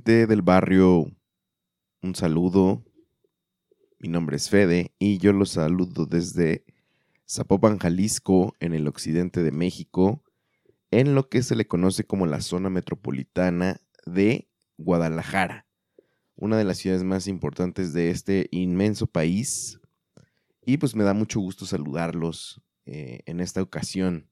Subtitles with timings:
[0.00, 1.12] Del barrio,
[2.00, 2.82] un saludo.
[3.98, 6.64] Mi nombre es Fede y yo los saludo desde
[7.28, 10.24] Zapopan, Jalisco, en el occidente de México,
[10.90, 15.66] en lo que se le conoce como la zona metropolitana de Guadalajara,
[16.36, 19.78] una de las ciudades más importantes de este inmenso país.
[20.64, 24.30] Y pues me da mucho gusto saludarlos eh, en esta ocasión.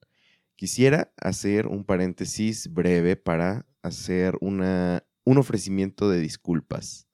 [0.56, 7.10] Quisiera hacer un paréntesis breve para hacer una un ofrecimiento de disculpas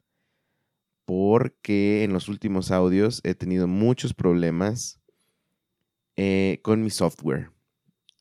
[1.06, 5.00] porque en los últimos audios he tenido muchos problemas
[6.16, 7.52] eh, con mi software.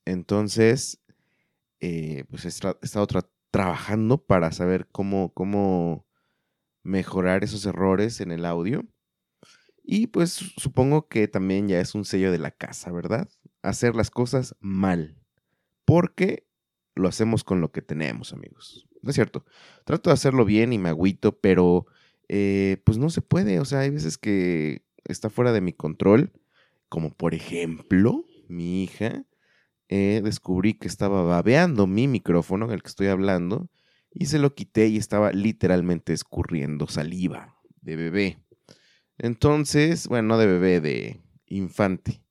[0.05, 1.02] Entonces,
[1.80, 3.08] eh, pues he, estado
[3.50, 6.05] trabajando para saber cómo, cómo
[6.83, 8.86] mejorar esos errores en el audio.
[9.83, 13.27] Y pues supongo que también ya es un sello de la casa, ¿verdad?
[13.64, 15.17] Hacer las cosas mal.
[15.86, 16.48] Porque
[16.93, 18.87] lo hacemos con lo que tenemos, amigos.
[19.05, 19.45] No es cierto.
[19.86, 21.86] Trato de hacerlo bien y me agüito, pero
[22.27, 23.60] eh, pues no se puede.
[23.60, 26.33] O sea, hay veces que está fuera de mi control.
[26.89, 29.23] Como por ejemplo, mi hija,
[29.89, 33.70] eh, descubrí que estaba babeando mi micrófono en el que estoy hablando
[34.11, 38.39] y se lo quité y estaba literalmente escurriendo saliva de bebé.
[39.20, 42.23] Entonces, bueno, no de bebé, de infante.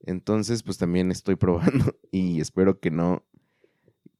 [0.00, 3.24] Entonces, pues también estoy probando y espero que no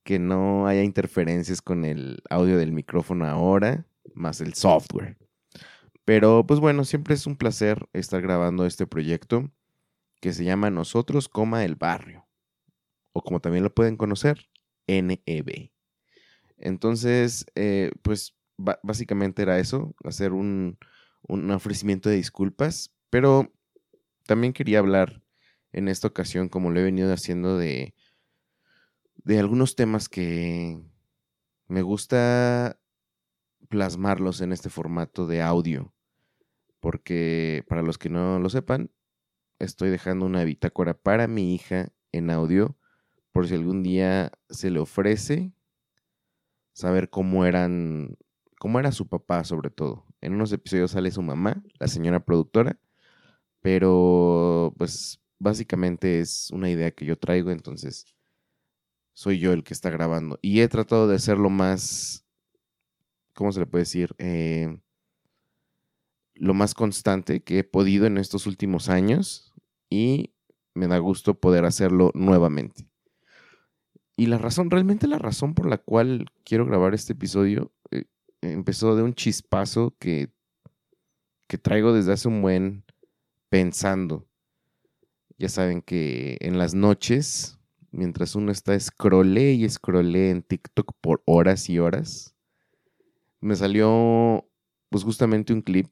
[0.03, 5.19] que no haya interferencias con el audio del micrófono ahora, más el software.
[6.05, 9.51] Pero pues bueno, siempre es un placer estar grabando este proyecto
[10.21, 12.27] que se llama Nosotros, coma el barrio.
[13.13, 14.49] O como también lo pueden conocer,
[14.87, 15.71] NEB.
[16.59, 18.37] Entonces, eh, pues
[18.83, 20.79] básicamente era eso, hacer un,
[21.27, 23.51] un ofrecimiento de disculpas, pero
[24.27, 25.23] también quería hablar
[25.73, 27.95] en esta ocasión, como lo he venido haciendo, de
[29.25, 30.81] de algunos temas que
[31.67, 32.81] me gusta
[33.69, 35.95] plasmarlos en este formato de audio,
[36.81, 38.91] porque para los que no lo sepan,
[39.59, 42.77] estoy dejando una bitácora para mi hija en audio,
[43.33, 45.53] por si algún día se le ofrece
[46.73, 48.17] saber cómo eran,
[48.59, 50.07] cómo era su papá sobre todo.
[50.21, 52.81] En unos episodios sale su mamá, la señora productora,
[53.61, 58.07] pero pues básicamente es una idea que yo traigo, entonces
[59.13, 60.39] soy yo el que está grabando.
[60.43, 62.25] Y he tratado de hacerlo más,
[63.35, 64.15] ¿cómo se le puede decir?
[64.19, 64.81] Eh,
[66.35, 69.53] lo más constante que he podido en estos últimos años
[69.91, 70.33] y
[70.75, 72.89] me da gusto poder hacerlo nuevamente.
[74.17, 78.05] Y la razón, realmente la razón por la cual quiero grabar este episodio eh,
[78.41, 80.33] empezó de un chispazo que,
[81.47, 82.85] que traigo desde hace un buen
[83.49, 84.27] pensando.
[85.39, 87.60] Ya saben que en las noches
[87.93, 92.35] mientras uno está scrollé y scrollé en TikTok por horas y horas,
[93.41, 94.47] me salió
[94.91, 95.89] pues justamente un clip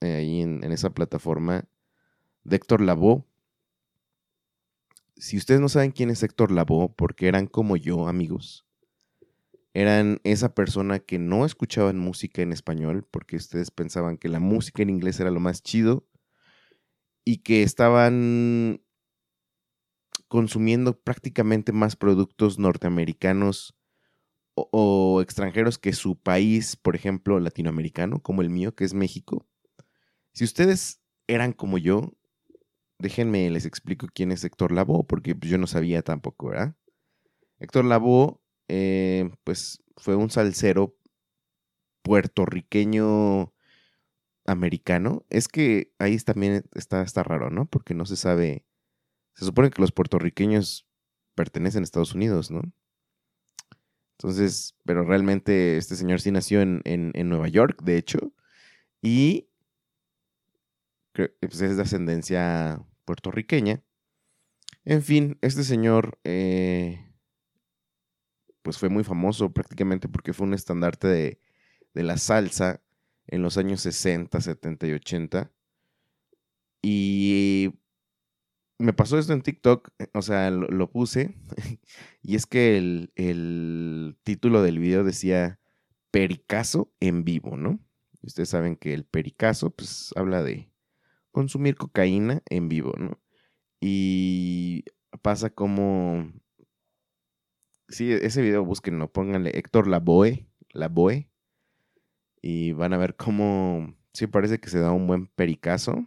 [0.00, 1.64] eh, ahí en, esa plataforma
[2.44, 3.24] de Héctor Lavoe.
[5.16, 8.66] Si ustedes no saben quién es Héctor Lavoe, porque eran como yo, amigos,
[9.74, 14.82] eran esa persona que no escuchaban música en español, porque ustedes pensaban que la música
[14.82, 16.06] en inglés era lo más chido,
[17.24, 18.80] y que estaban
[20.30, 23.76] consumiendo prácticamente más productos norteamericanos
[24.54, 29.48] o, extranjeros que su país, por ejemplo, latinoamericano, como el mío, que es México.
[30.32, 32.12] Si ustedes eran como yo,
[33.00, 36.76] déjenme, les explico quién es Héctor Lavoe, porque pues, yo no sabía tampoco, ¿verdad?
[37.58, 38.38] Héctor Lavoe,
[38.68, 40.96] eh, pues fue un salsero
[42.02, 43.52] puertorriqueño
[44.46, 47.66] americano, es que ahí también está, está raro, ¿no?
[47.66, 48.64] Porque no se sabe.
[49.40, 50.86] Se supone que los puertorriqueños
[51.34, 52.60] pertenecen a Estados Unidos, ¿no?
[54.18, 56.82] Entonces, pero realmente este señor sí nació en,
[57.14, 58.34] Nueva York, de hecho,
[59.00, 59.48] y
[61.14, 63.82] pues, es de ascendencia puertorriqueña.
[64.84, 67.14] En fin, este señor eh,
[68.60, 71.40] pues fue muy famoso prácticamente porque fue un estandarte de,
[71.94, 72.82] de la salsa
[73.26, 75.50] en los años 60, 70 y 80.
[76.82, 77.79] Y
[78.80, 81.34] me pasó esto en TikTok, eh, o sea, lo, puse,
[82.22, 85.60] y es que el, título del video decía
[86.10, 87.78] Pericazo en vivo, ¿no?
[88.22, 90.72] Ustedes saben que el pericazo, pues, habla de
[91.30, 93.20] consumir cocaína en vivo, ¿no?
[93.80, 94.84] Y
[95.22, 96.32] pasa como...
[97.88, 101.28] Sí, ese video búsquenlo, pónganle Héctor Lavoe, Lavoe,
[102.40, 106.06] y van a ver cómo, sí parece que se da un buen pericazo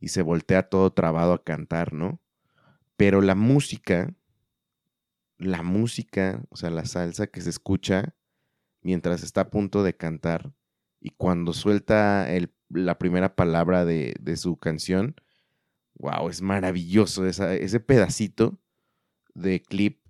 [0.00, 2.20] y se voltea todo trabado a cantar, ¿no?
[2.96, 4.14] Pero la música,
[5.38, 8.14] la música, o sea, la salsa que se escucha
[8.82, 10.52] mientras está a punto de cantar
[11.00, 12.28] y cuando suelta
[12.68, 15.16] la primera palabra de, su canción,
[15.94, 17.26] wow, es maravilloso.
[17.26, 18.58] ese pedacito
[19.34, 20.00] de clip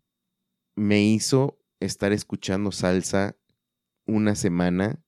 [0.75, 3.37] me hizo estar escuchando salsa
[4.06, 5.02] una semana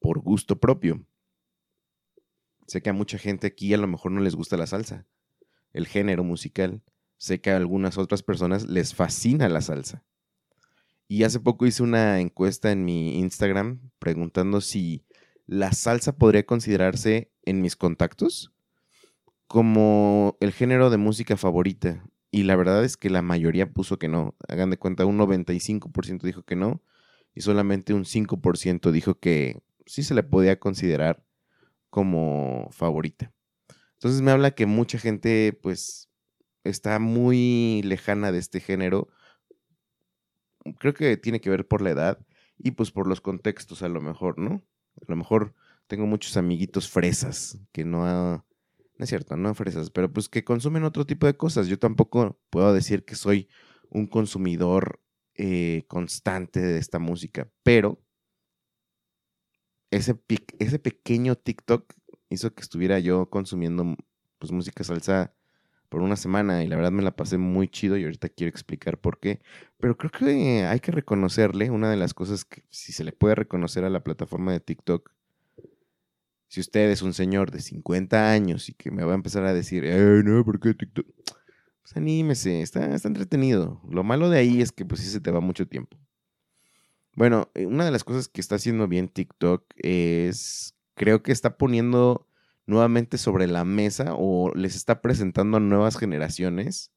[0.00, 1.06] por gusto propio.
[2.66, 5.06] Sé que a mucha gente aquí a lo mejor no les gusta la salsa,
[5.72, 6.82] el género musical.
[7.16, 10.04] Sé que a algunas otras personas les fascina la salsa.
[11.06, 15.04] Y hace poco hice una encuesta en mi Instagram preguntando si
[15.46, 18.52] la salsa podría considerarse en mis contactos
[19.46, 22.04] como el género de música favorita.
[22.30, 24.34] Y la verdad es que la mayoría puso que no.
[24.48, 26.82] Hagan de cuenta, un 95% dijo que no
[27.34, 31.23] y solamente un 5% dijo que sí se le podía considerar
[31.94, 33.32] como favorita.
[33.92, 36.10] Entonces me habla que mucha gente pues
[36.64, 39.06] está muy lejana de este género.
[40.80, 42.18] Creo que tiene que ver por la edad
[42.58, 44.64] y pues por los contextos a lo mejor, ¿no?
[45.02, 45.54] A lo mejor
[45.86, 48.04] tengo muchos amiguitos fresas que no...
[48.04, 48.44] no
[48.98, 51.68] es cierto, no fresas, pero pues que consumen otro tipo de cosas.
[51.68, 53.48] Yo tampoco puedo decir que soy
[53.88, 55.00] un consumidor
[55.36, 58.03] eh, constante de esta música, pero
[59.96, 60.16] ese,
[60.58, 61.92] ese pequeño TikTok
[62.28, 63.96] hizo que estuviera yo consumiendo
[64.38, 65.32] pues, música salsa
[65.88, 68.98] por una semana y la verdad me la pasé muy chido y ahorita quiero explicar
[68.98, 69.40] por qué.
[69.78, 73.36] Pero creo que hay que reconocerle, una de las cosas que si se le puede
[73.36, 75.12] reconocer a la plataforma de TikTok,
[76.48, 79.54] si usted es un señor de 50 años y que me va a empezar a
[79.54, 81.06] decir, eh, no, ¿por qué TikTok?
[81.82, 83.80] Pues anímese, está, está entretenido.
[83.88, 85.96] Lo malo de ahí es que pues sí se te va mucho tiempo.
[87.14, 91.56] Bueno, eh, una de las cosas que está haciendo bien TikTok es, creo que está
[91.56, 92.28] poniendo
[92.66, 96.92] nuevamente sobre la mesa o les está presentando a nuevas generaciones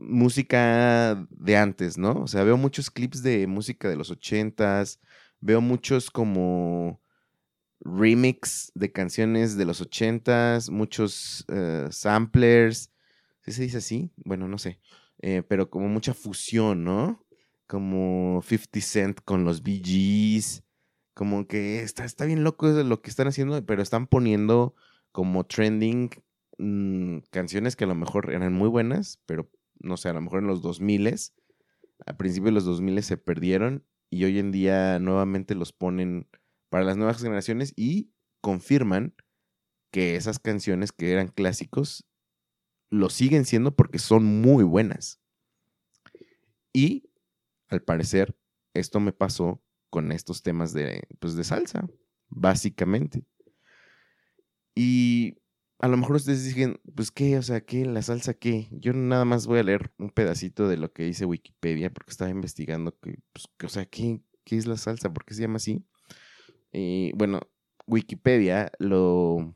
[0.00, 2.22] música de antes, ¿no?
[2.22, 5.00] O sea, veo muchos clips de música de los ochentas,
[5.40, 7.02] veo muchos como
[7.80, 12.92] remix de canciones de los ochentas, muchos eh, samplers,
[13.42, 14.12] ¿sí se dice así?
[14.16, 14.80] Bueno, no sé,
[15.20, 17.24] eh, pero como mucha fusión, ¿no?
[17.70, 20.42] Como 50 Cent con los Bee
[21.14, 24.74] Como que está, está bien loco lo que están haciendo, pero están poniendo
[25.12, 26.10] como trending
[26.58, 30.40] mm, canciones que a lo mejor eran muy buenas, pero no sé, a lo mejor
[30.40, 31.14] en los 2000
[32.06, 36.28] a principios de los 2000 se perdieron y hoy en día nuevamente los ponen
[36.70, 39.14] para las nuevas generaciones y confirman
[39.92, 42.04] que esas canciones que eran clásicos
[42.90, 45.20] lo siguen siendo porque son muy buenas.
[46.72, 47.09] Y
[47.70, 48.36] al parecer,
[48.74, 51.88] esto me pasó con estos temas de, pues, de salsa,
[52.28, 53.24] básicamente.
[54.74, 55.38] Y
[55.78, 57.84] a lo mejor ustedes dicen, pues qué, o sea, ¿qué?
[57.86, 58.68] ¿La salsa qué?
[58.70, 62.30] Yo nada más voy a leer un pedacito de lo que dice Wikipedia porque estaba
[62.30, 65.12] investigando que, pues, o sea, ¿qué, ¿qué es la salsa?
[65.12, 65.84] ¿Por qué se llama así?
[66.72, 67.40] Y bueno,
[67.86, 69.54] Wikipedia lo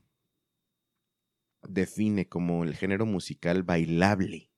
[1.62, 4.50] define como el género musical bailable,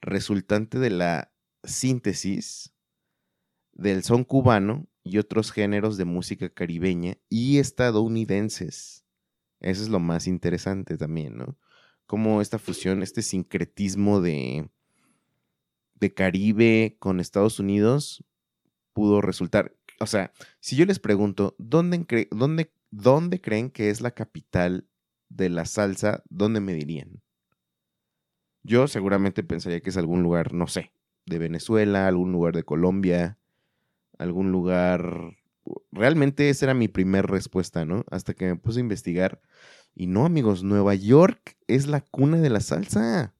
[0.00, 1.31] resultante de la
[1.64, 2.72] síntesis
[3.72, 9.04] del son cubano y otros géneros de música caribeña y estadounidenses.
[9.60, 11.58] Eso es lo más interesante también, ¿no?
[12.06, 14.68] Como esta fusión, este sincretismo de,
[15.94, 18.24] de Caribe con Estados Unidos
[18.92, 19.74] pudo resultar.
[20.00, 24.88] O sea, si yo les pregunto, ¿dónde, dónde, ¿dónde creen que es la capital
[25.28, 26.22] de la salsa?
[26.28, 27.22] ¿Dónde me dirían?
[28.64, 30.92] Yo seguramente pensaría que es algún lugar, no sé,
[31.26, 33.38] de Venezuela, algún lugar de Colombia,
[34.18, 35.36] algún lugar
[35.90, 38.04] realmente esa era mi primera respuesta, ¿no?
[38.10, 39.40] Hasta que me puse a investigar.
[39.94, 43.34] Y no, amigos, Nueva York es la cuna de la salsa.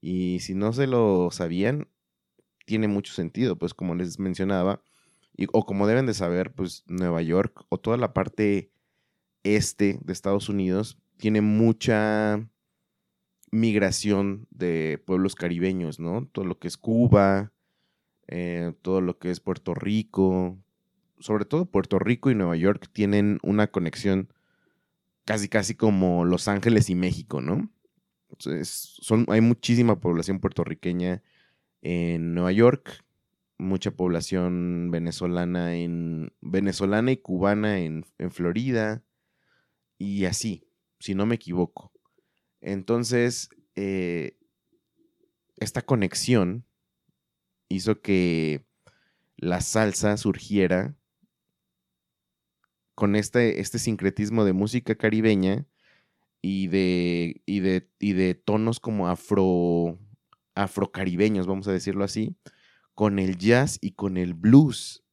[0.00, 1.88] Y si no se lo sabían,
[2.66, 4.82] tiene mucho sentido, pues como les mencionaba,
[5.36, 8.70] y, o como deben de saber, pues Nueva York o toda la parte
[9.42, 12.46] este de Estados Unidos tiene mucha
[13.50, 16.26] migración de pueblos caribeños, ¿no?
[16.32, 17.52] Todo lo que es Cuba,
[18.28, 20.58] eh, todo lo que es Puerto Rico,
[21.18, 24.32] sobre todo Puerto Rico y Nueva York tienen una conexión
[25.24, 27.70] casi casi como Los Ángeles y México, ¿no?
[28.62, 31.22] son, hay muchísima población puertorriqueña
[31.82, 33.04] en Nueva York,
[33.58, 39.02] mucha población venezolana en venezolana y cubana en, en Florida
[39.98, 40.64] y así,
[40.98, 41.89] si no me equivoco.
[42.60, 44.36] Entonces, eh,
[45.56, 46.64] esta conexión
[47.68, 48.66] hizo que
[49.36, 50.96] la salsa surgiera
[52.94, 55.66] con este, este sincretismo de música caribeña
[56.42, 59.98] y de, y de, y de tonos como afro,
[60.54, 62.36] afrocaribeños, vamos a decirlo así,
[62.94, 65.04] con el jazz y con el blues.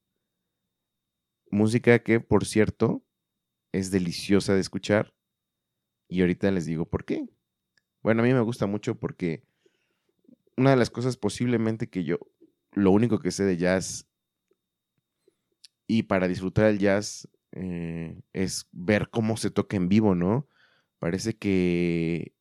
[1.49, 3.05] Música que, por cierto,
[3.71, 5.13] es deliciosa de escuchar.
[6.09, 7.29] Y ahorita les digo por qué.
[8.01, 9.43] Bueno, a mí me gusta mucho porque
[10.55, 12.17] una de las cosas posiblemente que yo,
[12.73, 14.07] lo único que sé de jazz
[15.87, 20.47] y para disfrutar el jazz eh, es ver cómo se toca en vivo, ¿no?
[20.99, 22.33] Parece que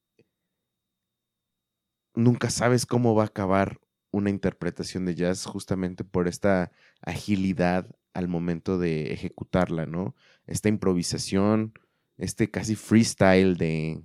[2.15, 6.73] nunca sabes cómo va a acabar una interpretación de jazz justamente por esta
[7.03, 10.15] agilidad al momento de ejecutarla, ¿no?
[10.47, 11.75] Esta improvisación,
[12.17, 14.03] este casi freestyle de,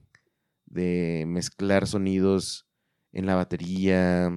[0.71, 2.65] de mezclar sonidos
[3.11, 4.31] en la batería.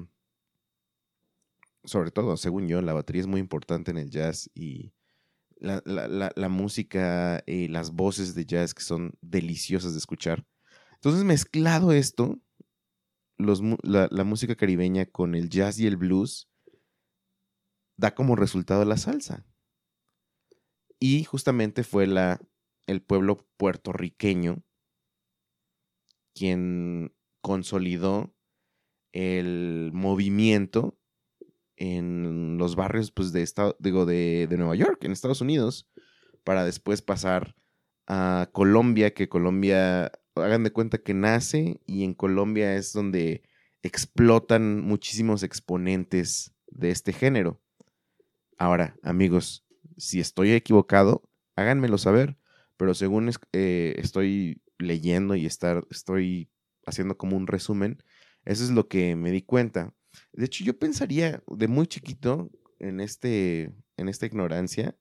[1.85, 4.93] Sobre todo, según yo, la batería es muy importante en el jazz y
[5.59, 10.45] la, música y las voces de jazz que son deliciosas de escuchar.
[10.95, 12.41] Entonces, mezclado esto,
[13.37, 16.49] la, la, música caribeña con el jazz y el blues,
[17.97, 19.47] da como resultado la salsa.
[20.99, 22.41] Y justamente fue la,
[22.87, 24.64] el pueblo puertorriqueño
[26.35, 28.35] quien consolidó
[29.13, 30.99] el movimiento
[31.77, 33.49] en los barrios pues, de,
[33.79, 35.89] digo, de, de, Nueva York, en Estados Unidos,
[36.45, 37.55] para después pasar
[38.07, 43.43] a Colombia, que Colombia, hagan de cuenta que nace y en Colombia es donde
[43.83, 47.61] explotan muchísimos exponentes de este género.
[48.59, 49.65] Ahora, amigos,
[49.97, 51.23] si estoy equivocado,
[51.57, 52.37] háganmelo saber,
[52.77, 56.51] pero según eh, estoy leyendo y estar, estoy
[56.87, 58.03] haciendo como un resumen,
[58.45, 59.95] eso es lo que me di cuenta.
[60.33, 64.97] De hecho, yo pensaría de muy chiquito en, este, en esta ignorancia,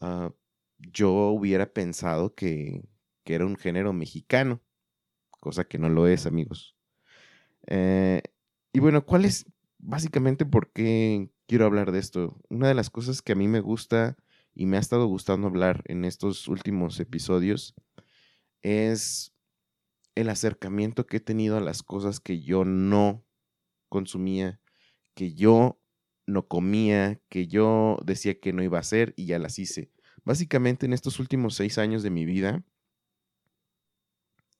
[0.00, 0.32] ah,
[0.78, 2.88] yo hubiera pensado que,
[3.24, 4.60] que, era un género mexicano,
[5.40, 6.76] cosa que no lo es, amigos.
[7.66, 8.22] Eh,
[8.72, 9.46] y bueno, ¿cuál es
[9.78, 12.40] básicamente por qué quiero hablar de esto?
[12.48, 14.16] Una de las cosas que a mí me gusta
[14.54, 17.74] y me ha estado gustando hablar en estos últimos episodios
[18.62, 19.32] es
[20.14, 23.24] el acercamiento que he tenido a las cosas que yo no
[23.88, 24.60] consumía,
[25.14, 25.80] que yo
[26.26, 29.90] no comía, que yo decía que no iba a hacer y ya las hice.
[30.24, 32.64] Básicamente en estos últimos seis años de mi vida,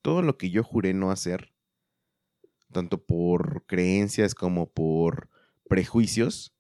[0.02, 1.52] todo lo que yo juré no hacer,
[2.73, 5.30] tanto por creencias como por
[5.68, 6.54] prejuicios,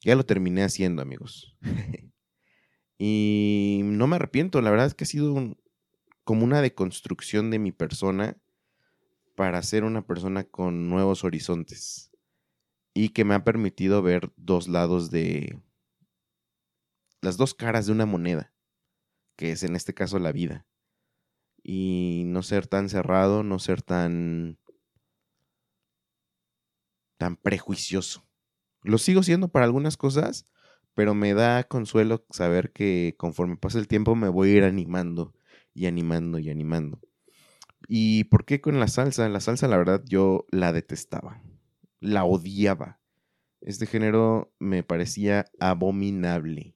[0.00, 1.56] ya lo terminé haciendo, amigos.
[2.98, 5.56] y no me arrepiento, la verdad es que ha sido
[6.28, 8.36] como una deconstrucción de mi persona
[9.34, 12.10] para ser una persona con nuevos horizontes
[12.92, 15.58] y que me ha permitido ver dos lados de
[17.22, 18.52] las dos caras de una moneda,
[19.36, 20.66] que es en este caso la vida.
[21.62, 24.58] Y no ser tan cerrado, no ser tan
[27.16, 28.28] tan prejuicioso.
[28.82, 30.44] Lo sigo siendo para algunas cosas,
[30.92, 35.32] pero me da consuelo saber que conforme pasa el tiempo me voy a ir animando
[35.78, 37.00] y animando y animando.
[37.86, 39.28] ¿Y por qué con la salsa?
[39.28, 41.40] La salsa, la verdad, yo la detestaba.
[42.00, 43.00] La odiaba.
[43.60, 46.74] Este género me parecía abominable.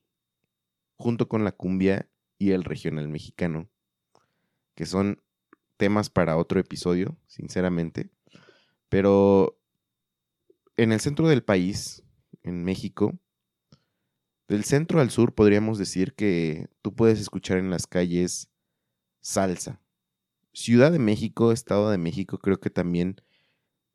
[0.97, 3.69] Junto con la cumbia y el regional mexicano.
[4.77, 5.21] Que son
[5.77, 8.11] temas para otro episodio, sinceramente.
[8.89, 9.59] Pero
[10.77, 12.05] en el centro del país,
[12.45, 13.19] en México,
[14.47, 18.52] del centro al sur podríamos decir que tú puedes escuchar en las calles
[19.23, 19.81] salsa,
[20.53, 23.17] Ciudad de México, Estado de México, creo que también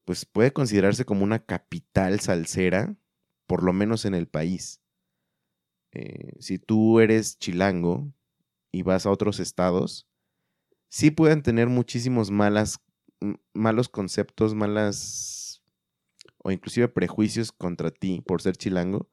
[0.06, 2.96] pues puede considerarse como una capital salsera,
[3.46, 4.82] por lo menos en el país.
[5.92, 8.12] eh, si tú eres chilango
[8.72, 10.08] y vas a otros estados,
[10.90, 12.80] sí pueden tener muchísimos malas,
[13.54, 15.64] malos conceptos, malas
[16.40, 19.10] o inclusive prejuicios contra ti por ser chilango.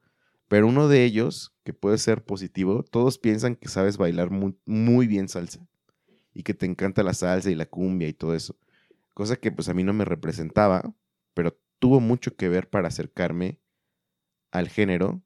[0.47, 5.07] Pero uno de ellos, que puede ser positivo, todos piensan que sabes bailar muy, muy
[5.07, 5.67] bien salsa
[6.35, 8.59] y que te encanta la salsa y la cumbia y todo eso.
[9.15, 10.93] Cosa que pues a mí no me representaba,
[11.33, 13.61] pero tuvo mucho que ver para acercarme
[14.51, 15.23] al género,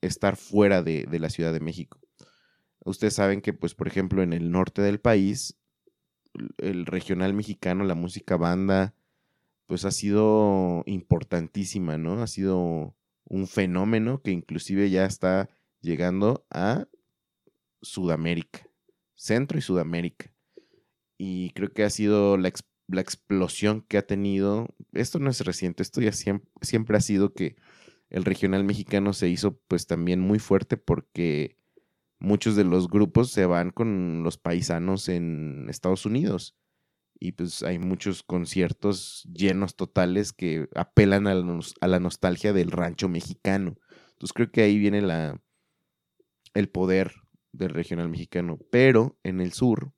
[0.00, 2.00] estar fuera de, de la Ciudad de México.
[2.84, 5.58] Ustedes saben que, pues, por ejemplo, en el norte del país,
[6.58, 8.94] el regional mexicano, la música banda,
[9.66, 12.22] pues ha sido importantísima, ¿no?
[12.22, 15.48] Ha sido un fenómeno que inclusive ya está
[15.80, 16.86] llegando a
[17.80, 18.66] Sudamérica,
[19.14, 20.32] Centro y Sudamérica.
[21.18, 24.68] Y creo que ha sido la, explosión que ha tenido.
[24.92, 27.56] Esto no es reciente, esto ya siempre, siempre ha sido que
[28.10, 31.58] el regional mexicano se hizo pues también muy fuerte porque
[32.18, 36.56] muchos de los grupos se van con los paisanos en Estados Unidos.
[37.18, 43.76] Y pues hay muchos conciertos llenos totales que apelan a la, nostalgia del rancho mexicano.
[44.12, 45.40] Entonces creo que ahí viene la,
[46.54, 47.23] el poder
[47.54, 48.58] del regional mexicano.
[48.70, 49.92] Pero en el sur,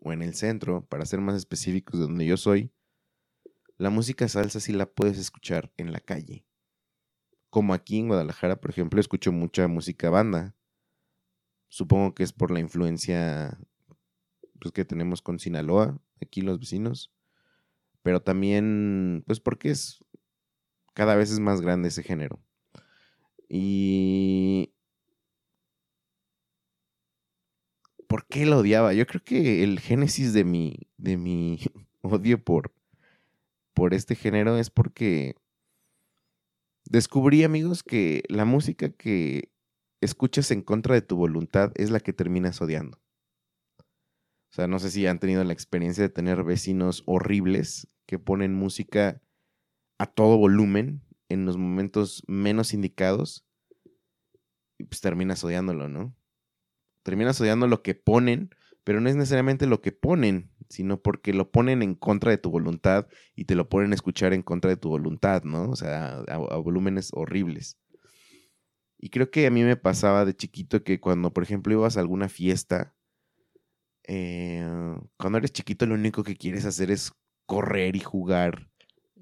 [0.00, 2.72] o en el centro, para ser más específicos de donde yo soy,
[3.76, 6.44] la música salsa sí la puedes escuchar en la calle.
[7.50, 10.54] Como aquí en Guadalajara, por ejemplo, escucho mucha música banda.
[11.68, 13.58] Supongo que es por la influencia
[14.60, 17.12] pues, que tenemos con Sinaloa, aquí los vecinos.
[18.02, 20.04] Pero también, pues porque es
[20.94, 22.40] cada vez es más grande ese género.
[23.48, 24.74] Y...
[28.08, 28.94] ¿Por qué lo odiaba?
[28.94, 31.60] Yo creo que el génesis de mi, de mi
[32.00, 32.72] odio por,
[33.74, 35.36] por este género es porque
[36.86, 39.52] descubrí, amigos, que la música que
[40.00, 42.98] escuchas en contra de tu voluntad es la que terminas odiando.
[44.50, 48.54] O sea, no sé si han tenido la experiencia de tener vecinos horribles que ponen
[48.54, 49.20] música
[49.98, 53.44] a todo volumen en los momentos menos indicados
[54.78, 56.14] y pues terminas odiándolo, ¿no?
[57.08, 58.50] Terminas odiando lo que ponen,
[58.84, 62.50] pero no es necesariamente lo que ponen, sino porque lo ponen en contra de tu
[62.50, 65.70] voluntad y te lo ponen a escuchar en contra de tu voluntad, ¿no?
[65.70, 67.78] O sea, a, volúmenes horribles.
[68.98, 72.00] Y creo que a mí me pasaba de chiquito que cuando, por ejemplo, ibas a
[72.00, 72.94] alguna fiesta,
[74.06, 74.68] eh,
[75.16, 77.14] cuando eres chiquito lo único que quieres hacer es
[77.46, 78.68] correr y jugar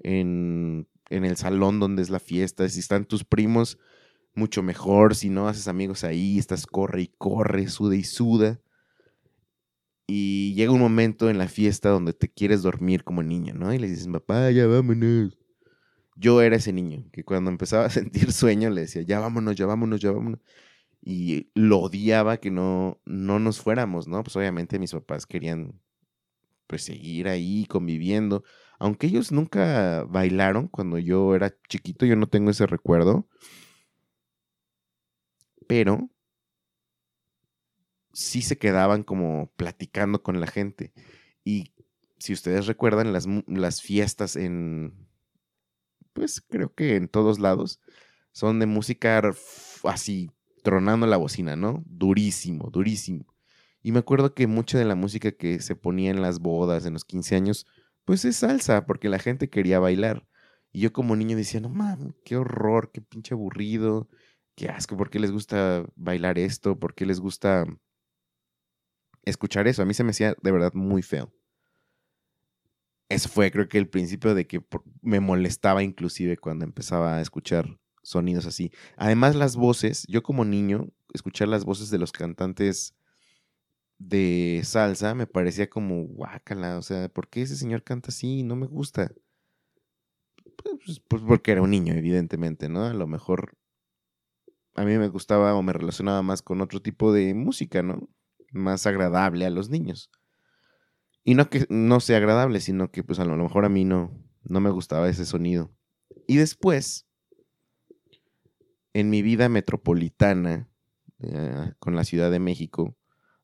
[0.03, 2.67] en, en el salón donde es la fiesta.
[2.67, 3.79] Si están tus primos,
[4.37, 5.15] mucho mejor.
[5.15, 8.61] Si no haces amigos ahí, estás corre y corre, suda y suda.
[10.07, 13.73] Y llega un momento en la fiesta donde te quieres dormir como niño, ¿no?
[13.73, 15.37] Y le dices, papá, ya vámonos.
[16.15, 19.65] Yo era ese niño que cuando empezaba a sentir sueño le decía, ya vámonos, ya
[19.65, 20.39] vámonos, ya vámonos.
[21.01, 24.23] Y lo odiaba que no, no nos fuéramos, ¿no?
[24.23, 25.79] Pues obviamente mis papás querían
[26.67, 28.43] pues seguir ahí conviviendo.
[28.79, 33.27] Aunque ellos nunca bailaron cuando yo era chiquito, yo no tengo ese recuerdo.
[35.67, 36.09] Pero
[38.13, 40.93] sí se quedaban como platicando con la gente.
[41.43, 41.73] Y
[42.19, 45.07] si ustedes recuerdan las, las fiestas en,
[46.13, 47.79] pues creo que en todos lados,
[48.31, 49.21] son de música
[49.83, 50.31] así,
[50.63, 51.83] tronando la bocina, ¿no?
[51.85, 53.25] Durísimo, durísimo.
[53.81, 56.93] Y me acuerdo que mucha de la música que se ponía en las bodas, en
[56.93, 57.65] los 15 años,
[58.05, 60.27] pues es salsa, porque la gente quería bailar.
[60.71, 64.07] Y yo como niño decía, no mames, qué horror, qué pinche aburrido,
[64.57, 66.77] qué asco, ¿por qué les gusta bailar esto?
[66.77, 67.65] ¿Por qué les gusta
[69.29, 69.81] escuchar eso.
[69.81, 71.31] A mí se me hacía de verdad muy feo.
[73.09, 74.61] Eso fue creo que el principio de que
[75.01, 78.71] me molestaba inclusive cuando empezaba a escuchar sonidos así.
[78.97, 82.95] Además las voces, yo como niño, escuchar las voces de los cantantes
[83.97, 88.43] de salsa me parecía como guácala, o sea, ¿por qué ese señor canta así?
[88.43, 89.11] No me gusta.
[90.57, 92.83] Pues, pues porque era un niño, evidentemente, ¿no?
[92.83, 93.57] A lo mejor
[94.77, 98.07] a mí me gustaba o me relacionaba más con otro tipo de música, ¿no?
[98.51, 100.11] más agradable a los niños.
[101.23, 104.11] Y no que no sea agradable, sino que pues a lo mejor a mí no,
[104.43, 105.71] no me gustaba ese sonido.
[106.27, 107.07] Y después,
[108.93, 110.69] en mi vida metropolitana
[111.19, 112.95] eh, con la Ciudad de México,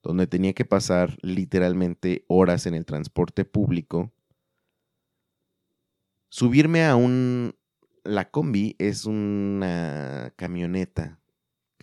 [0.04, 4.13] donde tenía que pasar literalmente horas en el transporte público,
[6.30, 7.56] subirme a un...
[8.06, 11.23] La combi es una camioneta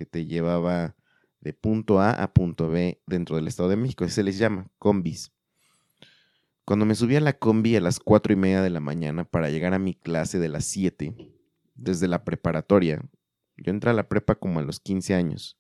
[0.01, 0.97] que te llevaba
[1.43, 4.03] de punto A a punto B dentro del Estado de México.
[4.03, 5.31] Así se les llama, combis.
[6.65, 9.51] Cuando me subí a la combi a las cuatro y media de la mañana para
[9.51, 11.15] llegar a mi clase de las 7,
[11.75, 13.03] desde la preparatoria,
[13.59, 15.59] Yo entré a la prepa como a los 15 años.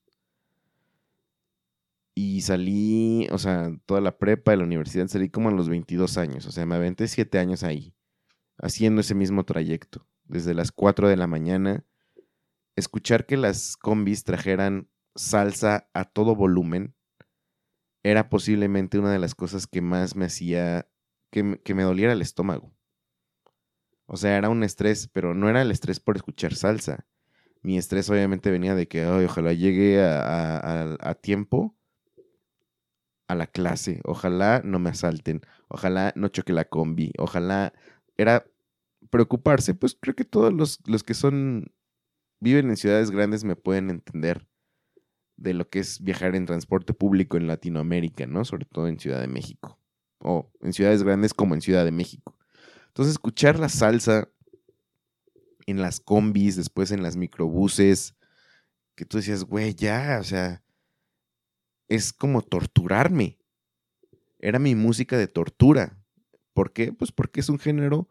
[2.14, 6.16] Y salí, o sea, toda la prepa de la universidad salí como a los 22
[6.16, 6.46] años.
[6.46, 7.94] O sea, me aventé 7 años ahí,
[8.56, 10.06] haciendo ese mismo trayecto.
[10.24, 11.84] Desde las 4 de la mañana,
[12.76, 16.94] escuchar que las combis trajeran salsa a todo volumen
[18.02, 20.88] era posiblemente una de las cosas que más me hacía
[21.30, 22.72] que, me doliera el estómago.
[24.06, 27.06] O sea, era un estrés, pero no era el estrés por escuchar salsa.
[27.62, 31.76] Mi estrés obviamente venía de que ojalá llegue a, tiempo
[33.28, 37.72] a la clase, ojalá no me asalten, ojalá no choque la combi, ojalá
[38.16, 38.44] era
[39.10, 41.70] preocuparse, pues creo que todos los, los que son,
[42.40, 44.46] viven en ciudades grandes me pueden entender
[45.36, 48.44] de lo que es viajar en transporte público en Latinoamérica, ¿no?
[48.44, 49.78] Sobre todo en Ciudad de México.
[50.18, 52.36] O en ciudades grandes como en Ciudad de México.
[52.88, 54.28] Entonces, escuchar la salsa
[55.66, 58.16] en las combis, después en las microbuses,
[58.96, 60.62] que tú decías, güey, ya, o sea,
[61.88, 63.38] es como torturarme.
[64.38, 65.98] Era mi música de tortura.
[66.52, 66.92] ¿Por qué?
[66.92, 68.08] Pues porque es un género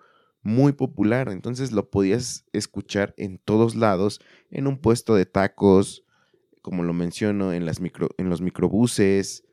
[0.50, 1.30] muy popular.
[1.30, 6.04] Entonces lo podías escuchar en todos lados, en un puesto de tacos,
[6.62, 9.46] como lo menciono, en, las micro, en los microbuses,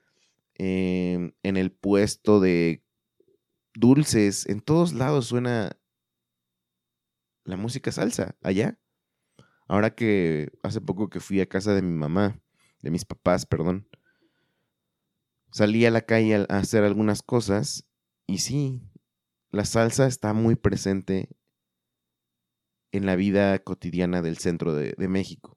[0.54, 2.82] em, en el puesto de
[3.74, 5.78] dulces, en todos lados suena
[7.44, 8.78] la música salsa, allá.
[9.68, 12.40] Ahora que hace poco que fui a casa de mi mamá,
[12.82, 13.88] de mis papás, perdón,
[15.50, 17.86] salí a la calle a hacer algunas cosas
[18.26, 18.85] y sí,
[19.56, 21.28] la salsa está muy presente
[22.92, 25.56] en la vida cotidiana del centro de México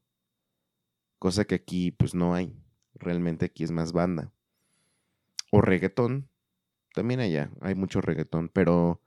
[1.19, 2.57] cosa que aquí pues no hay.
[2.95, 4.33] Realmente aquí es más banda.
[5.51, 6.29] O reggaetón.
[6.95, 9.01] También allá hay mucho reggaetón, pero,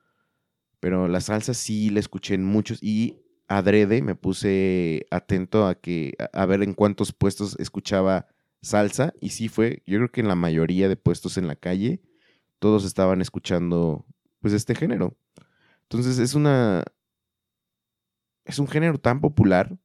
[0.78, 6.14] pero la salsa sí la escuché en muchos y adrede me puse atento a que
[6.32, 8.28] a ver en cuántos puestos escuchaba
[8.62, 12.00] salsa y sí fue, yo creo que en la mayoría de puestos en la calle
[12.60, 14.06] todos estaban escuchando
[14.42, 15.16] pues este género.
[15.84, 16.84] Entonces es una
[18.44, 19.78] es un género tan popular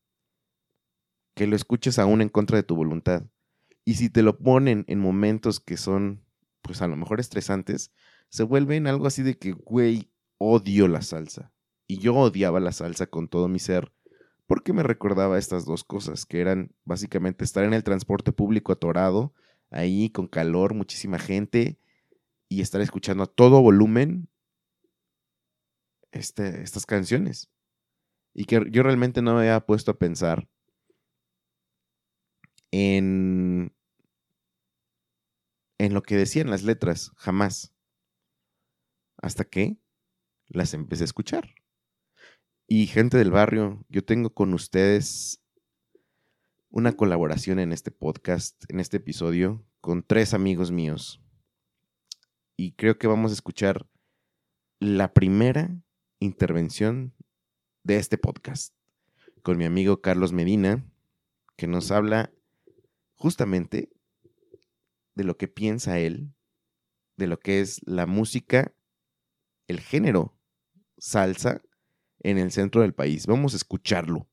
[1.36, 3.24] que lo escuches aún en contra de tu voluntad.
[3.86, 6.26] Y si te lo ponen en momentos que son,
[6.62, 7.91] pues a lo mejor estresantes,
[8.30, 11.54] se vuelven algo así de que, güey, odio la salsa.
[11.86, 13.93] Y yo odiaba la salsa con todo mi ser,
[14.48, 19.34] porque me recordaba estas dos cosas, que eran básicamente estar en el transporte público atorado,
[19.70, 21.80] ahí con calor, muchísima gente,
[22.50, 24.28] y estar escuchando a todo volumen
[26.12, 27.50] este, estas canciones.
[28.34, 30.48] Y que yo realmente no me había puesto a pensar
[32.72, 33.76] en,
[35.80, 37.74] en lo que decían las letras, jamás.
[39.17, 39.78] Hasta que
[40.48, 41.56] las empecé a escuchar.
[42.67, 45.41] Y gente del barrio, yo tengo con ustedes
[46.70, 51.22] una colaboración en este podcast, en este episodio, con tres amigos míos.
[52.58, 53.88] Y creo que vamos a escuchar
[54.80, 55.82] la primera
[56.20, 57.14] intervención
[57.84, 58.74] de este podcast
[59.44, 60.84] con mi amigo Carlos Medina,
[61.56, 62.32] que nos habla
[63.16, 63.90] justamente
[65.16, 66.34] de lo que piensa él,
[67.16, 68.74] de lo que es la música,
[69.68, 70.38] el género
[70.98, 71.62] salsa
[72.20, 73.26] en el centro del país.
[73.26, 74.28] Vamos a escucharlo.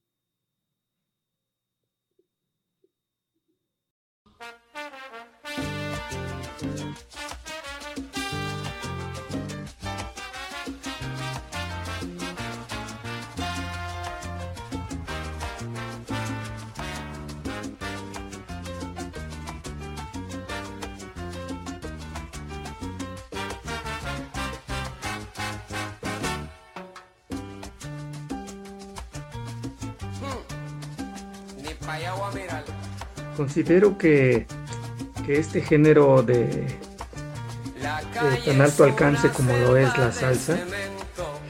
[33.37, 34.47] Considero que,
[35.29, 36.67] este género de,
[38.45, 40.59] tan alto alcance como lo es la salsa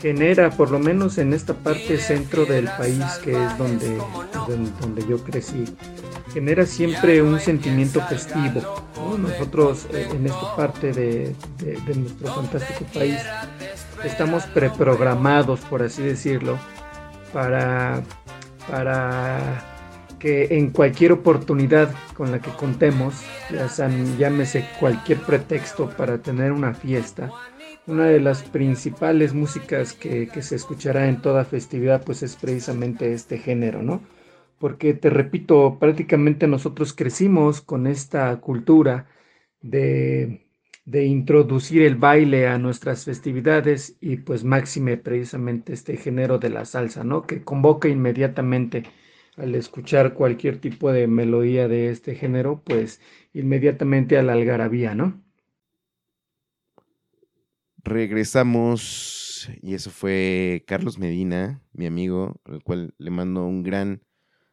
[0.05, 3.99] genera, por lo menos en esta parte centro del país que es donde,
[4.81, 5.65] donde, yo crecí,
[6.35, 8.61] genera siempre un sentimiento festivo.
[9.19, 13.19] Nosotros eh, en esta parte de, de, nuestro fantástico país
[14.05, 16.59] estamos preprogramados, por así decirlo,
[17.33, 18.03] para,
[18.71, 19.74] para
[20.25, 23.69] que en cualquier oportunidad con la que contemos, ya
[24.19, 27.31] llámese cualquier pretexto para tener una fiesta,
[27.87, 33.37] una de las principales músicas que, se escuchará en toda festividad pues es precisamente este
[33.37, 34.01] género, ¿no?
[34.59, 39.07] Porque te repito, prácticamente nosotros crecimos con esta cultura
[39.61, 40.47] de,
[40.87, 46.65] de introducir el baile a nuestras festividades y pues máxime precisamente este género de la
[46.65, 47.27] salsa, ¿no?
[47.27, 48.85] Que convoca inmediatamente
[49.37, 53.01] al escuchar cualquier tipo de melodía de este género, pues
[53.33, 55.23] inmediatamente a la algarabía, ¿no?
[57.83, 64.03] Regresamos y eso fue Carlos Medina, mi amigo, al cual le mando un gran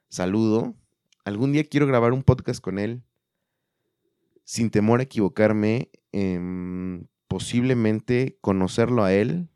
[0.09, 0.75] saludo.
[1.23, 3.03] Algún día quiero grabar un podcast con él,
[4.43, 9.47] sin temor a equivocarme, em, posiblemente conocerlo a él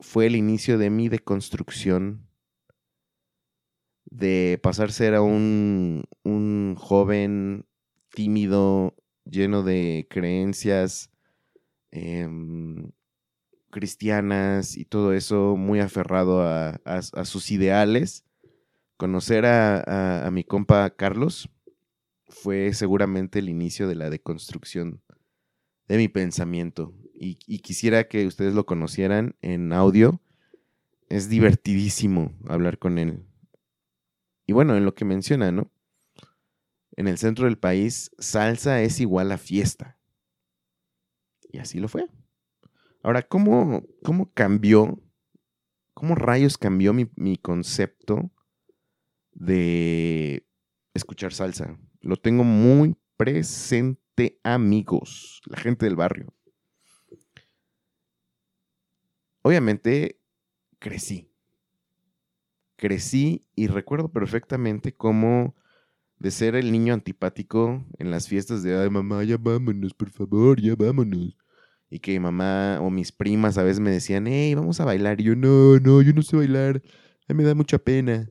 [0.00, 2.27] fue el inicio de mi deconstrucción
[4.10, 7.66] de pasar a ser a un, un joven
[8.14, 8.94] tímido,
[9.24, 11.10] lleno de creencias
[11.90, 12.90] em,
[13.70, 16.80] cristianas y todo eso, muy aferrado a,
[17.24, 18.24] sus ideales.
[18.96, 21.48] Conocer a, a, mi compa Carlos
[22.26, 25.02] fue seguramente el inicio de la deconstrucción
[25.88, 26.94] de mi pensamiento.
[27.14, 30.20] Y, quisiera que ustedes lo conocieran en audio.
[31.08, 33.24] Es divertidísimo hablar con él.
[34.48, 35.70] Y bueno, en lo que menciona, ¿no?
[36.96, 39.98] En el centro del país, salsa es igual a fiesta.
[41.52, 42.08] Y así lo fue.
[43.02, 45.02] Ahora, ¿cómo, cómo cambió?
[45.92, 48.30] ¿Cómo rayos cambió mi, mi concepto
[49.32, 50.46] de
[50.94, 51.78] escuchar salsa?
[52.00, 56.32] Lo tengo muy presente, amigos, la gente del barrio.
[59.42, 60.22] Obviamente,
[60.78, 61.27] crecí
[62.78, 65.54] crecí y recuerdo perfectamente cómo
[66.18, 70.60] de ser el niño antipático en las fiestas de, ay mamá, ya vámonos, por favor,
[70.60, 71.36] ya vámonos.
[71.90, 75.20] Y que mi mamá o mis primas a veces me decían, hey, vamos a bailar.
[75.20, 76.82] Y yo, no, no, yo no sé bailar.
[77.28, 78.30] A mí me da mucha pena.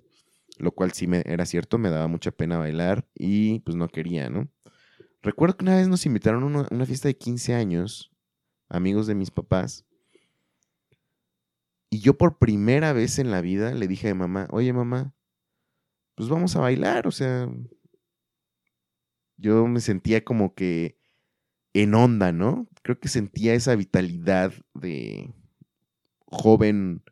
[0.59, 4.29] Lo cual sí me, era cierto, me daba mucha pena bailar y pues no quería,
[4.29, 4.49] ¿no?
[5.21, 8.11] Recuerdo que una vez nos invitaron a una fiesta de 15 años,
[8.69, 9.86] amigos de mis papás,
[11.89, 15.13] y yo por primera vez en la vida le dije a mi mamá, oye mamá,
[16.15, 17.49] pues vamos a bailar, o sea,
[19.37, 20.97] yo me sentía como que
[21.73, 22.67] en onda, ¿no?
[22.81, 25.33] Creo que sentía esa vitalidad de
[26.25, 27.03] joven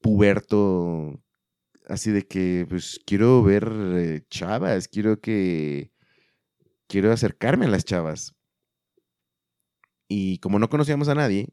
[0.00, 1.20] puberto,
[1.88, 5.92] así de que, pues quiero ver eh, chavas, quiero que,
[6.86, 8.34] quiero acercarme a las chavas.
[10.08, 11.52] Y como no conocíamos a nadie,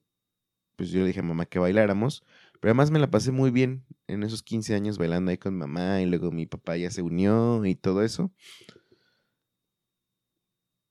[0.75, 2.23] pues yo le dije a mamá que bailáramos,
[2.59, 6.01] pero además me la pasé muy bien en esos 15 años bailando ahí con mamá
[6.01, 8.31] y luego mi papá ya se unió y todo eso.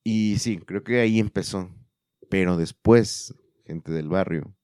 [0.04, 1.70] Y sí, creo que ahí empezó.
[2.28, 4.54] Pero después, gente del barrio,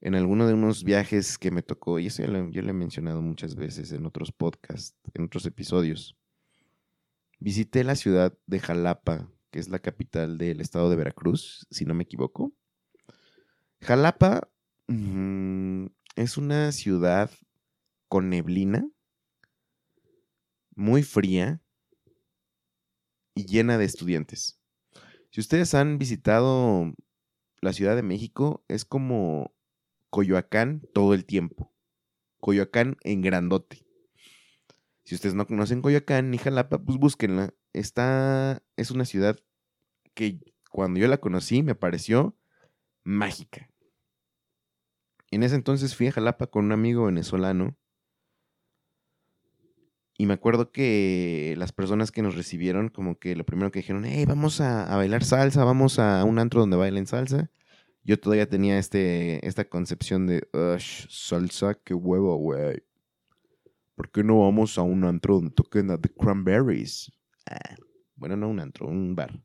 [0.00, 2.74] en alguno de unos viajes que me tocó, y eso ya lo, yo lo he
[2.74, 6.16] mencionado muchas veces en otros podcasts, en otros episodios,
[7.38, 11.94] visité la ciudad de Jalapa, que es la capital del estado de Veracruz, si no
[11.94, 12.52] me equivoco.
[13.80, 14.48] Jalapa
[14.88, 15.86] mm,
[16.16, 17.30] es una ciudad
[18.08, 18.88] con neblina,
[20.74, 21.60] muy fría
[23.34, 24.58] y llena de estudiantes.
[25.30, 26.92] Si ustedes han visitado
[27.60, 29.52] la Ciudad de México, es como
[30.10, 31.72] Coyoacán todo el tiempo.
[32.40, 33.84] Coyoacán en grandote.
[35.04, 37.54] Si ustedes no conocen Coyoacán ni Jalapa, pues búsquenla.
[37.72, 39.38] Esta es una ciudad
[40.14, 42.37] que cuando yo la conocí me pareció
[43.08, 43.70] mágica.
[45.30, 47.76] En ese entonces fui a Jalapa con un amigo venezolano
[50.16, 54.04] y me acuerdo que las personas que nos recibieron, como que lo primero que dijeron,
[54.04, 57.50] hey, vamos a, bailar salsa, vamos a un antro donde bailen salsa.
[58.02, 60.46] Yo todavía tenía este, esta concepción de,
[60.78, 62.82] salsa, qué huevo, güey.
[63.94, 67.12] ¿Por qué no vamos a un antro donde toquen a The Cranberries?
[67.46, 67.76] Ah,
[68.16, 69.40] bueno, no un antro, un bar.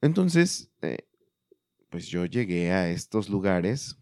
[0.00, 1.06] Entonces, eh,
[1.94, 3.96] pues yo llegué a estos lugares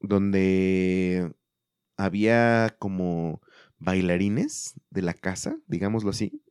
[0.00, 1.32] donde
[1.96, 3.40] había como
[3.78, 6.42] bailarines de la casa, digámoslo así.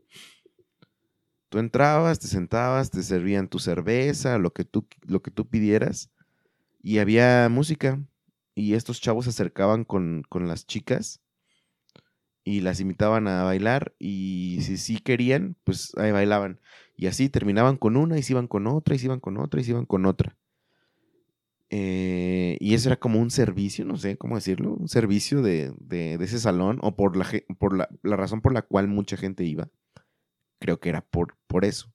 [1.49, 6.09] Tú entrabas, te sentabas, te servían tu cerveza, lo que tú, lo que tú pidieras,
[6.81, 8.03] y había música.
[8.55, 11.21] Y estos chavos se acercaban con, con las chicas
[12.43, 16.59] y las invitaban a bailar y si sí querían, pues ahí bailaban.
[16.95, 19.61] Y así terminaban con una y se iban con otra y se iban con otra
[19.61, 20.37] y se iban con otra.
[21.69, 25.73] Eh, y eso era como un servicio, no sé cómo decirlo, un servicio de,
[26.19, 27.25] ese salón o por, la,
[27.57, 29.69] por la, razón por la cual mucha gente iba.
[30.59, 31.91] Creo que era por, por eso.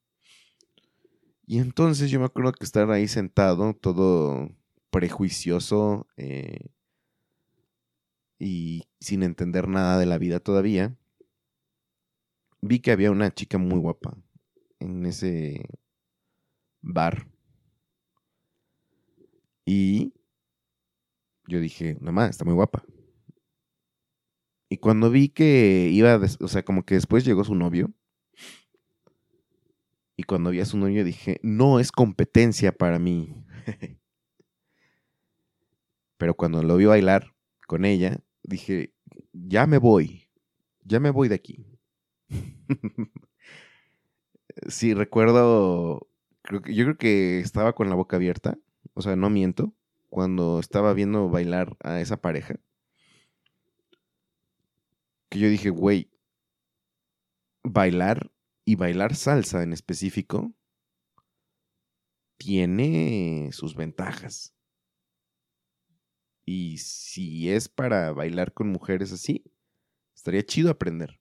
[1.47, 4.49] Y entonces yo me acuerdo que estar ahí sentado, todo
[4.89, 6.67] prejuicioso eh,
[8.37, 10.95] y sin entender nada de la vida todavía,
[12.61, 14.17] vi que había una chica muy guapa
[14.79, 15.65] en ese
[16.81, 17.27] bar.
[19.65, 20.13] Y
[21.47, 22.83] yo dije, mamá, está muy guapa.
[24.69, 27.91] Y cuando vi que iba, o sea, como que después llegó su novio.
[30.15, 33.33] Y cuando vi a su novio dije, no es competencia para mí.
[36.17, 37.33] Pero cuando lo vi bailar
[37.65, 38.93] con ella, dije,
[39.31, 40.29] ya me voy,
[40.83, 41.65] ya me voy de aquí.
[44.67, 46.07] sí, recuerdo,
[46.41, 48.57] creo que, yo creo que estaba con la boca abierta,
[48.93, 49.73] o sea, no miento,
[50.09, 52.59] cuando estaba viendo bailar a esa pareja.
[55.29, 56.09] Que yo dije, güey,
[57.63, 58.31] bailar
[58.65, 60.53] y bailar salsa en específico
[62.37, 64.55] tiene sus ventajas.
[66.45, 69.43] Y si es para bailar con mujeres así,
[70.15, 71.18] estaría chido aprender.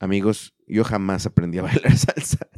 [0.00, 2.48] Amigos, yo jamás aprendí a bailar salsa.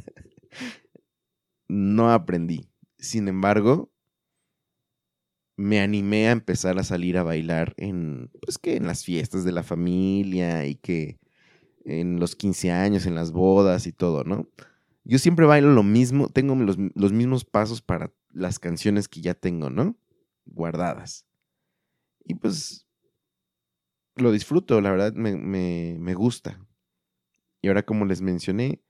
[1.67, 2.69] no aprendí.
[2.97, 3.91] Sin embargo,
[5.57, 9.51] me animé a empezar a salir a bailar en, pues que en las fiestas de
[9.51, 11.19] la familia y que
[11.83, 14.47] en los 15 años, en las bodas y todo, ¿no?
[15.03, 19.33] Yo siempre bailo lo mismo, tengo los, los mismos pasos para las canciones que ya
[19.33, 19.97] tengo, ¿no?
[20.45, 21.25] Guardadas.
[22.23, 22.87] Y pues
[24.15, 26.57] lo disfruto, la verdad me, me, me gusta.
[27.63, 28.81] Y ahora, como les mencioné,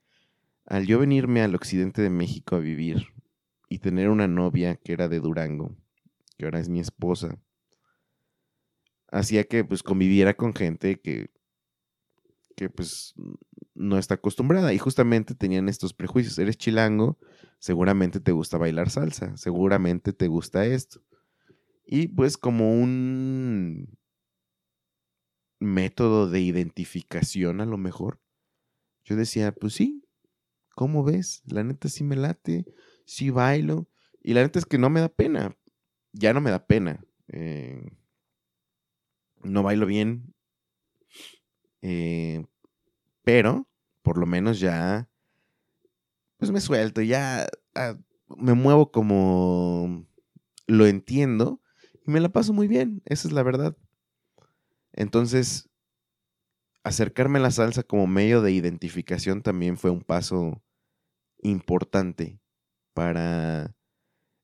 [0.66, 3.06] al yo venirme al occidente de México a vivir
[3.68, 5.76] y tener una novia que era de Durango,
[6.36, 7.38] que ahora es mi esposa,
[9.12, 11.30] hacía que pues conviviera con gente que,
[12.56, 13.14] que pues
[13.74, 16.36] no está acostumbrada y justamente tenían estos prejuicios.
[16.40, 17.16] Eres chilango,
[17.60, 21.00] seguramente te gusta bailar salsa, seguramente te gusta esto.
[21.86, 23.96] Y pues como un
[25.60, 28.18] método de identificación a lo mejor,
[29.04, 30.04] yo decía, pues sí,
[30.74, 31.42] ¿cómo ves?
[31.46, 32.64] La neta sí me late,
[33.04, 33.88] sí bailo.
[34.22, 35.56] Y la neta es que no me da pena,
[36.12, 37.04] ya no me da pena.
[37.28, 37.90] Eh,
[39.42, 40.34] no bailo bien.
[41.82, 42.44] Eh,
[43.22, 43.68] pero,
[44.02, 45.08] por lo menos ya,
[46.38, 47.98] pues me suelto, ya ah,
[48.36, 50.06] me muevo como
[50.66, 51.60] lo entiendo
[52.06, 53.76] y me la paso muy bien, esa es la verdad.
[54.92, 55.68] Entonces,
[56.84, 60.62] acercarme a la salsa como medio de identificación también fue un paso
[61.42, 62.38] importante
[62.92, 63.74] para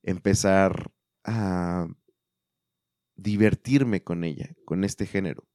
[0.03, 0.91] empezar
[1.25, 1.87] a
[3.15, 5.47] divertirme con ella, con este género.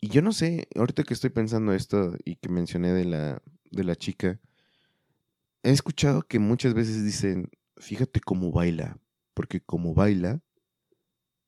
[0.00, 3.84] Y yo no sé, ahorita que estoy pensando esto y que mencioné de la, de
[3.84, 4.40] la chica,
[5.62, 8.98] he escuchado que muchas veces dicen, fíjate cómo baila,
[9.34, 10.40] porque como baila,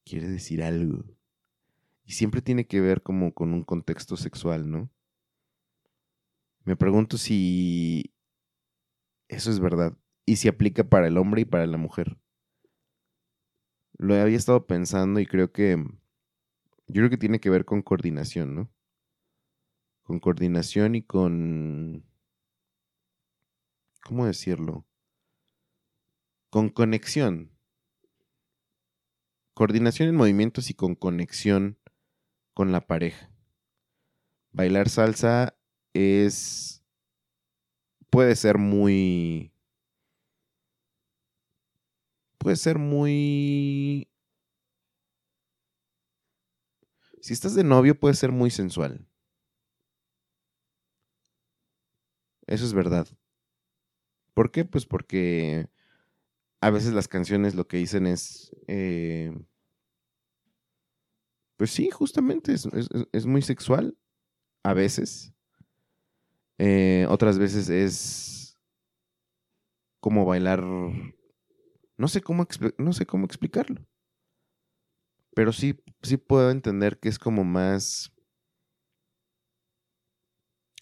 [0.04, 1.04] quiere decir algo.
[2.04, 4.90] Y siempre tiene que ver como con un contexto sexual, ¿no?
[6.64, 8.12] Me pregunto si
[9.28, 12.18] eso es verdad y si aplica para el hombre y para la mujer.
[13.96, 15.76] Lo había estado pensando y creo que
[16.86, 18.70] yo creo que tiene que ver con coordinación, ¿no?
[20.02, 22.04] Con coordinación y con
[24.02, 24.84] ¿cómo decirlo?
[26.50, 27.52] Con conexión
[29.54, 31.78] coordinación en movimientos y con conexión
[32.54, 33.30] con la pareja.
[34.52, 35.56] Bailar salsa
[35.94, 36.82] es
[38.10, 39.52] puede ser muy
[42.38, 44.08] puede ser muy
[47.20, 49.06] si estás de novio puede ser muy sensual.
[52.46, 53.06] Eso es verdad.
[54.34, 54.64] ¿Por qué?
[54.64, 55.68] Pues porque
[56.60, 59.32] a veces las canciones lo que dicen es eh,
[61.60, 63.94] pues sí, justamente es, muy sexual.
[64.62, 65.34] A veces.
[66.56, 68.58] Eh, otras veces es
[70.00, 70.64] como bailar.
[70.64, 72.46] No sé cómo,
[72.78, 73.86] no sé cómo explicarlo.
[75.34, 78.10] Pero sí, sí puedo entender que es como más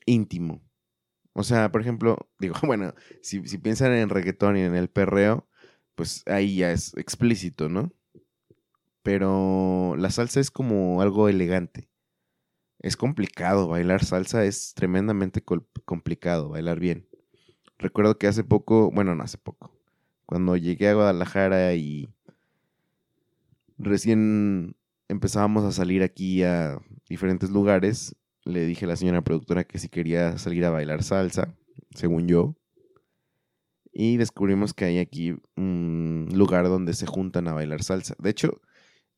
[0.07, 0.63] íntimo.
[1.33, 5.48] O sea, por ejemplo, digo, bueno, si, si piensan en reggaetón y en el perreo,
[5.99, 7.93] pues ahí ya es explícito, ¿no?
[9.09, 11.89] pero la salsa es como algo elegante.
[12.81, 15.43] Es complicado, bailar salsa es tremendamente
[15.87, 17.09] complicado, bailar bien.
[17.79, 19.75] Recuerdo que hace poco, bueno, no hace poco,
[20.27, 22.11] cuando llegué a Guadalajara y
[23.79, 24.77] recién
[25.09, 26.79] empezábamos a salir aquí a
[27.09, 31.57] diferentes lugares, le dije a la señora productora que si quería salir a bailar salsa,
[31.95, 32.58] según yo.
[34.01, 38.15] Y descubrimos que hay aquí un lugar donde se juntan a bailar salsa.
[38.21, 38.61] De hecho,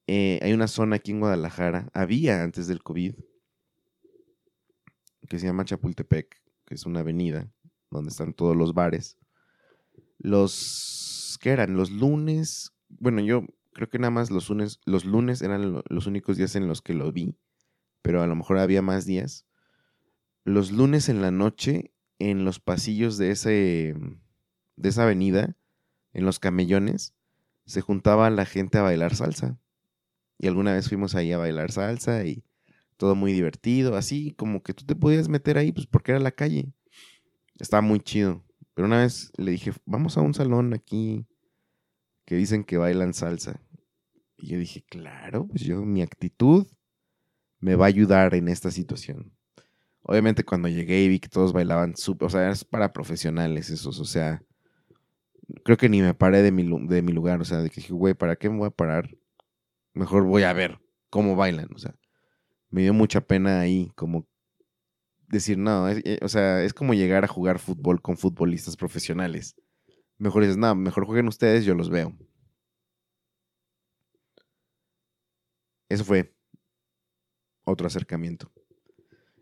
[0.07, 3.15] eh, hay una zona aquí en Guadalajara, había antes del COVID,
[5.29, 7.53] que se llama Chapultepec, que es una avenida
[7.91, 9.19] donde están todos los bares.
[10.17, 11.77] Los, ¿qué eran?
[11.77, 16.39] Los lunes, bueno, yo creo que nada más los lunes, los lunes eran los únicos
[16.39, 17.37] días en los que lo vi,
[18.01, 19.45] pero a lo mejor había más días.
[20.45, 23.95] Los lunes en la noche, en los pasillos de, ese,
[24.81, 25.57] de esa avenida,
[26.13, 27.15] en los camellones,
[27.67, 29.59] se juntaba la gente a bailar salsa.
[30.39, 32.45] Y alguna vez fuimos ahí a bailar salsa y
[32.97, 36.33] todo muy divertido, así como que tú te podías meter ahí, pues porque era la
[36.33, 36.73] calle.
[37.59, 38.45] Estaba muy chido.
[38.75, 41.27] Pero una vez le dije, vamos a un salón aquí
[42.25, 43.61] que dicen que bailan salsa.
[44.39, 46.67] Y yo dije, claro, pues yo, mi actitud
[47.59, 49.33] me va a ayudar en esta situación.
[50.03, 54.01] Obviamente cuando llegué y vi que todos bailaban súper, o sea, es para profesionales esos,
[54.01, 54.43] o sea,
[55.65, 57.93] creo que ni me paré de mi, de mi lugar, o sea, de que dije,
[57.93, 59.17] güey, ¿para qué me voy a parar?
[59.95, 60.81] Mejor voy a ver
[61.11, 61.95] cómo bailan, o sea,
[62.71, 64.29] me dio mucha pena ahí, como
[65.29, 69.57] decir, no, eh, o sea, es como llegar a jugar fútbol con futbolistas profesionales.
[70.19, 72.17] Mejor dices, no, mejor jueguen ustedes, yo los veo.
[75.89, 76.35] Eso fue
[77.65, 78.53] otro acercamiento.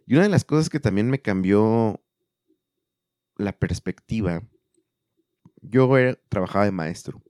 [0.06, 2.02] Y una de las cosas que también me cambió
[3.36, 4.42] la perspectiva,
[5.62, 5.88] yo
[6.28, 7.22] trabajaba de maestro.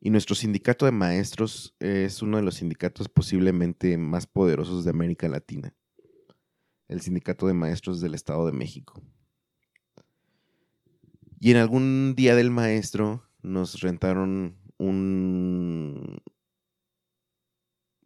[0.00, 5.28] Y nuestro sindicato de maestros es uno de los sindicatos posiblemente más poderosos de América
[5.28, 5.74] Latina
[6.88, 9.02] el Sindicato de Maestros del Estado de México.
[11.40, 16.18] Y en algún día del maestro nos rentaron un,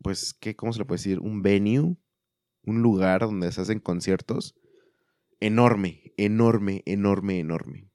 [0.02, 1.20] pues, ¿qué, ¿cómo se le puede decir?
[1.20, 1.96] Un venue,
[2.64, 4.54] un lugar donde se hacen conciertos
[5.38, 7.90] enorme, enorme, enorme, enorme.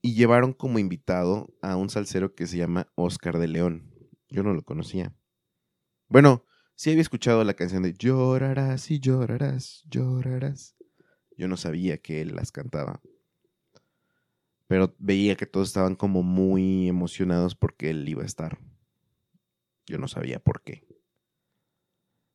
[0.00, 3.92] Y llevaron como invitado a un salsero que se llama Oscar de León.
[4.28, 5.14] Yo no lo conocía.
[6.08, 6.44] Bueno,
[6.82, 10.74] Sí había escuchado la canción de Llorarás y llorarás, llorarás.
[11.36, 13.00] Yo no sabía que él las cantaba.
[14.66, 18.58] Pero veía que todos estaban como muy emocionados porque él iba a estar.
[19.86, 20.84] Yo no sabía por qué.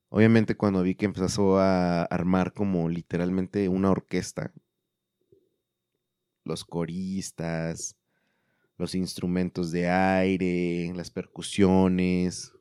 [0.09, 4.53] Obviamente cuando vi que empezó a armar como literalmente una orquesta,
[6.45, 7.97] los coristas,
[8.77, 12.53] los instrumentos de aire, las percusiones,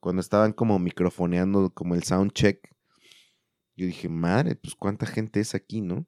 [0.00, 2.74] cuando estaban como microfoneando como el sound check,
[3.76, 6.06] yo dije, madre, pues cuánta gente es aquí, ¿no?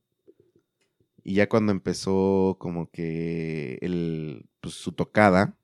[1.24, 5.57] Y ya cuando empezó como que el, pues, su tocada,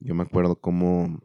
[0.00, 1.20] yo me acuerdo como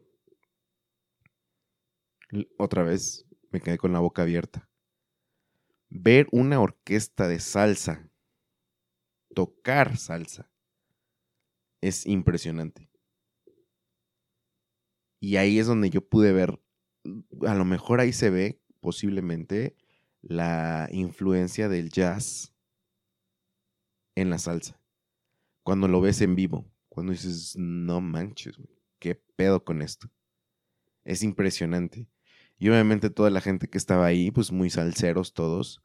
[2.58, 4.70] otra vez me quedé con la boca abierta.
[5.90, 8.10] Ver una orquesta de salsa,
[9.36, 10.50] tocar salsa,
[11.82, 12.90] es impresionante.
[15.20, 16.60] Y ahí es donde yo pude ver,
[17.48, 19.76] a lo mejor ahí se ve posiblemente
[20.22, 22.54] la influencia del jazz
[24.16, 24.80] en la salsa.
[25.64, 28.60] Cuando lo ves en vivo, cuando dices, no manches,
[29.00, 30.10] qué pedo con esto.
[31.04, 32.08] Es impresionante.
[32.60, 35.82] Y obviamente toda la gente que estaba ahí, pues muy salseros todos.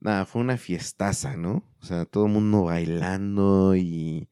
[0.00, 1.64] Nada, fue una fiestaza, ¿no?
[1.80, 4.28] O sea, todo el mundo bailando y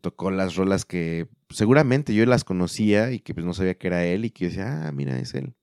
[0.00, 4.04] tocó las rolas que seguramente yo las conocía y que pues no sabía que era
[4.04, 5.54] él y que decía, ah, mira, es él.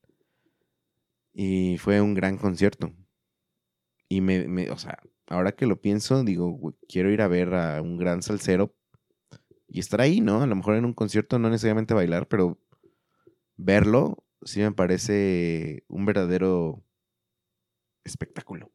[1.32, 2.92] Y fue un gran concierto.
[4.08, 4.98] Y me, o sea,
[5.28, 8.74] ahora que lo pienso, digo, quiero ir a ver a un gran salsero
[9.68, 10.42] y estar ahí, ¿no?
[10.42, 12.58] A lo mejor en un concierto no necesariamente bailar, pero
[13.56, 16.82] verlo sí me parece un verdadero
[18.04, 18.72] espectáculo.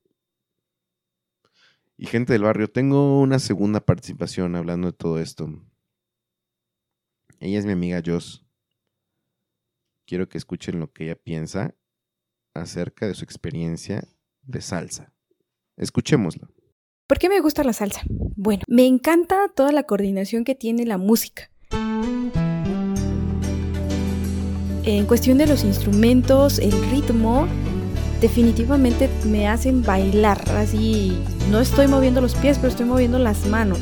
[1.97, 5.47] Y gente del barrio, tengo una segunda participación hablando de todo esto.
[7.39, 8.45] Ella es mi amiga Joss.
[10.05, 11.75] Quiero que escuchen lo que ella piensa
[12.53, 14.07] acerca de su experiencia
[14.41, 15.13] de salsa.
[15.77, 16.49] Escuchémoslo.
[17.07, 18.01] ¿Por qué me gusta la salsa?
[18.35, 21.51] Bueno, me encanta toda la coordinación que tiene la música.
[24.85, 27.47] En cuestión de los instrumentos, el ritmo,
[28.21, 30.43] definitivamente me hacen bailar.
[30.51, 31.17] Así,
[31.49, 33.79] no estoy moviendo los pies, pero estoy moviendo las manos.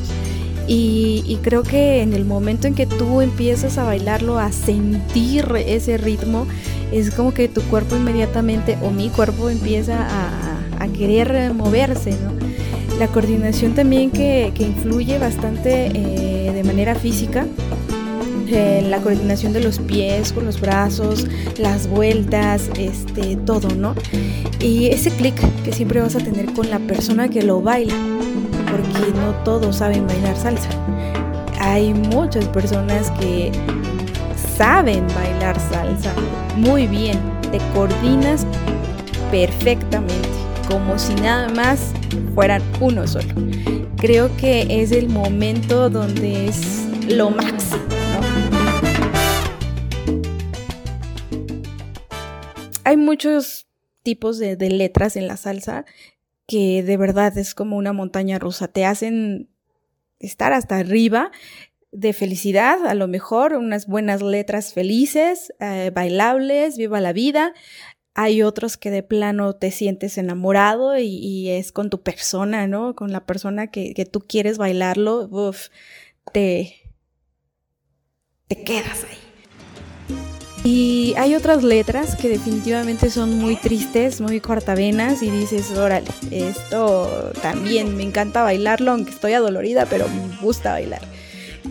[0.66, 5.98] Y, creo que en el momento en que tú empiezas a bailarlo, a sentir ese
[5.98, 6.46] ritmo,
[6.90, 10.40] es como que tu cuerpo inmediatamente o mi cuerpo empieza a,
[10.96, 12.14] querer moverse,
[12.98, 17.46] La coordinación también que, influye bastante eh, de manera física,
[18.50, 21.26] la coordinación de los pies con los brazos,
[21.58, 23.94] las vueltas, este, todo, ¿no?
[24.60, 27.94] Y ese clic que siempre vas a tener con la persona que lo baila
[28.70, 30.68] porque no todos saben bailar salsa.
[31.60, 33.50] Hay muchas personas que
[34.56, 36.12] saben bailar salsa
[36.56, 37.18] muy bien,
[37.50, 38.46] te coordinas
[39.30, 40.28] perfectamente,
[40.68, 41.92] como si nada más
[42.34, 43.34] fueran uno solo.
[43.96, 47.93] creo que es el momento donde es lo máximo.
[52.84, 53.66] Hay muchos
[54.02, 55.84] tipos de, letras en la salsa
[56.46, 58.68] que de verdad es como una montaña rusa.
[58.68, 59.48] Te hacen
[60.18, 61.32] estar hasta arriba
[61.90, 67.54] de felicidad, a lo mejor, unas buenas letras felices, eh, bailables, viva la vida.
[68.14, 72.94] Hay otros que de plano te sientes enamorado y, es con tu persona, ¿no?
[72.94, 75.68] Con la persona que, que tú quieres bailarlo, uf,
[76.32, 76.74] te,
[78.48, 79.23] te quedas ahí.
[80.64, 87.32] Y hay otras letras que definitivamente son muy tristes, muy cortavenas y dices, órale, esto
[87.42, 91.02] también me encanta bailarlo, aunque estoy adolorida, pero me gusta bailar.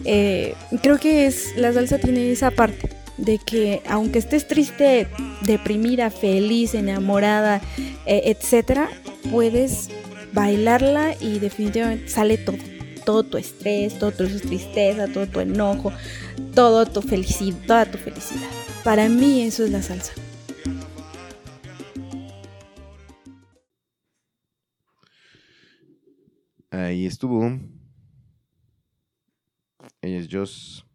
[0.06, 2.88] Eh, creo que es, la salsa tiene esa parte
[3.18, 5.08] de que aunque estés triste,
[5.42, 7.62] deprimida, feliz, enamorada,
[8.06, 8.90] eh, etcétera,
[9.32, 9.90] puedes
[10.34, 12.58] bailarla y definitivamente sale todo.
[13.06, 15.92] Todo tu estrés, toda tu tristeza, todo tu enojo,
[16.54, 18.63] todo tu felicidad, toda tu felicidad.
[18.84, 20.14] Para mí eso es la salsa.
[26.70, 27.46] Ahí estuvo.
[30.02, 30.86] Ella es Joss.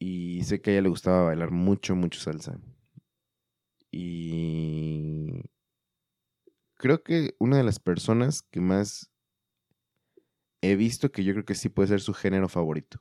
[0.00, 2.58] Y sé que a ella le gustaba bailar mucho, mucho salsa.
[3.92, 5.42] Y
[6.74, 9.12] creo que una de las personas que más
[10.62, 12.98] he visto que yo creo que sí puede ser su género favorito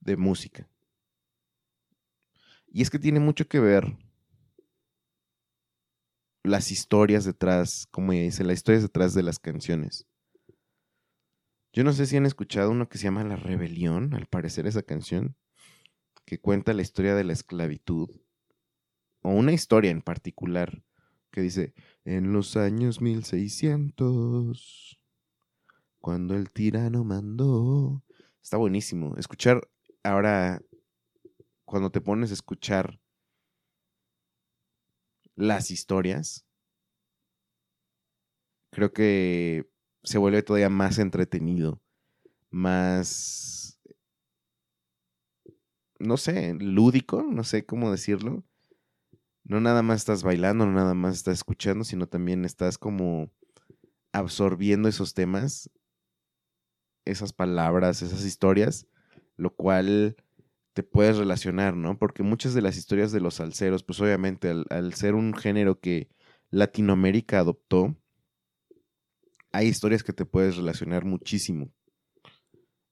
[0.00, 0.68] de música.
[2.70, 3.96] Y es que tiene mucho que ver
[6.42, 10.06] las historias detrás, como dice, las historias detrás de las canciones.
[11.72, 14.82] Yo no sé si han escuchado uno que se llama La Rebelión, al parecer esa
[14.82, 15.36] canción,
[16.24, 18.08] que cuenta la historia de la esclavitud,
[19.22, 20.82] o una historia en particular,
[21.30, 24.98] que dice, en los años 1600,
[26.00, 28.02] cuando el tirano mandó.
[28.42, 29.16] Está buenísimo.
[29.16, 29.68] Escuchar
[30.02, 30.62] ahora
[31.68, 32.98] cuando te pones a escuchar
[35.36, 36.46] las historias,
[38.70, 39.70] creo que
[40.02, 41.82] se vuelve todavía más entretenido,
[42.50, 43.78] más,
[45.98, 48.44] no sé, lúdico, no sé cómo decirlo.
[49.44, 53.30] No nada más estás bailando, no nada más estás escuchando, sino también estás como
[54.12, 55.70] absorbiendo esos temas,
[57.04, 58.86] esas palabras, esas historias,
[59.36, 60.16] lo cual
[60.78, 61.98] te puedes relacionar, ¿no?
[61.98, 66.08] Porque muchas de las historias de los salseros, pues obviamente al, ser un género que
[66.50, 67.96] Latinoamérica adoptó,
[69.50, 71.72] hay historias que te puedes relacionar muchísimo.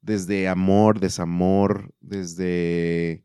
[0.00, 3.22] Desde amor, desamor, desde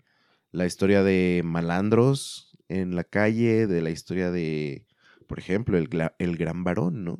[0.51, 4.85] la historia de malandros en la calle, de la historia de,
[5.25, 7.17] por ejemplo, el, gran varón, ¿no?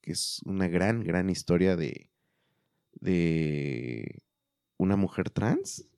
[0.00, 2.10] Que es una gran, gran historia de
[4.78, 5.88] una mujer trans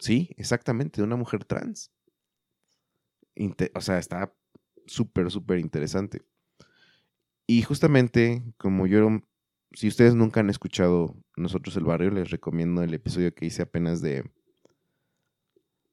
[0.00, 1.92] Sí, exactamente, de una mujer trans.
[3.74, 4.34] o sea, está
[4.86, 6.22] súper, súper interesante.
[7.46, 9.08] Y justamente, como yo,
[9.72, 14.00] si ustedes nunca han escuchado Nosotros el Barrio, les recomiendo el episodio que hice apenas
[14.00, 14.24] de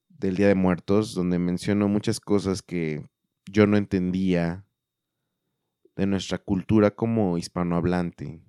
[0.10, 3.06] del Día de Muertos, donde menciono muchas cosas que
[3.46, 4.66] yo no entendía
[5.96, 8.42] de nuestra cultura como hispanohablante.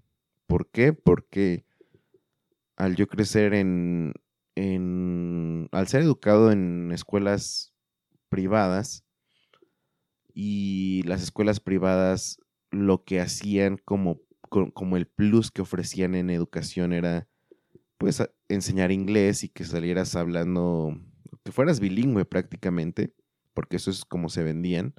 [0.46, 0.94] ¿Por qué?
[0.94, 1.66] Porque
[2.76, 4.14] al yo crecer en,
[4.58, 7.74] al ser educado en escuelas
[8.28, 9.04] privadas
[10.34, 12.40] y las escuelas privadas
[12.70, 17.28] lo que hacían como, como el plus que ofrecían en educación era
[17.98, 20.96] pues enseñar inglés y que salieras hablando,
[21.44, 23.12] que fueras bilingüe prácticamente,
[23.54, 24.94] porque eso es como se vendían.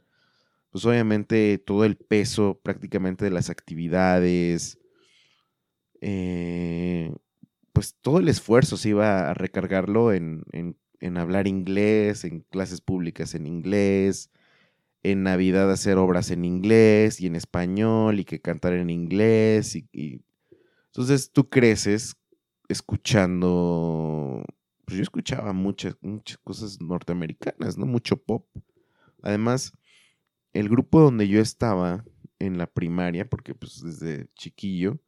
[0.70, 4.78] Pues obviamente todo el peso prácticamente de las actividades,
[6.02, 7.12] eh,
[7.80, 10.44] pues todo el esfuerzo se iba a recargarlo en,
[11.16, 14.32] hablar inglés, en clases públicas en inglés,
[15.02, 19.78] en Navidad hacer obras en inglés y en español y que cantar en inglés.
[19.78, 20.22] Y,
[20.88, 22.18] Entonces tú creces
[22.68, 24.44] escuchando,
[24.84, 27.86] pues yo escuchaba muchas, muchas cosas norteamericanas, ¿no?
[27.86, 28.46] Mucho pop.
[29.22, 29.72] Además,
[30.52, 32.04] el grupo donde yo estaba
[32.40, 35.00] en la primaria, porque pues desde chiquillo,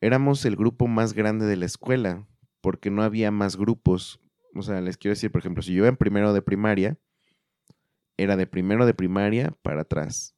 [0.00, 2.26] éramos el grupo más grande de la escuela,
[2.60, 4.20] porque no había más grupos.
[4.54, 6.98] O sea, les quiero decir, por ejemplo, si yo iba en primero de primaria,
[8.16, 10.34] era de primero de primaria para atrás.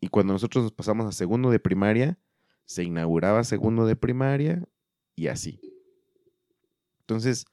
[0.00, 2.18] Y cuando nosotros nos pasamos a segundo de primaria,
[2.64, 4.66] se inauguraba segundo de primaria
[5.14, 5.60] y así.
[7.00, 7.44] Entonces,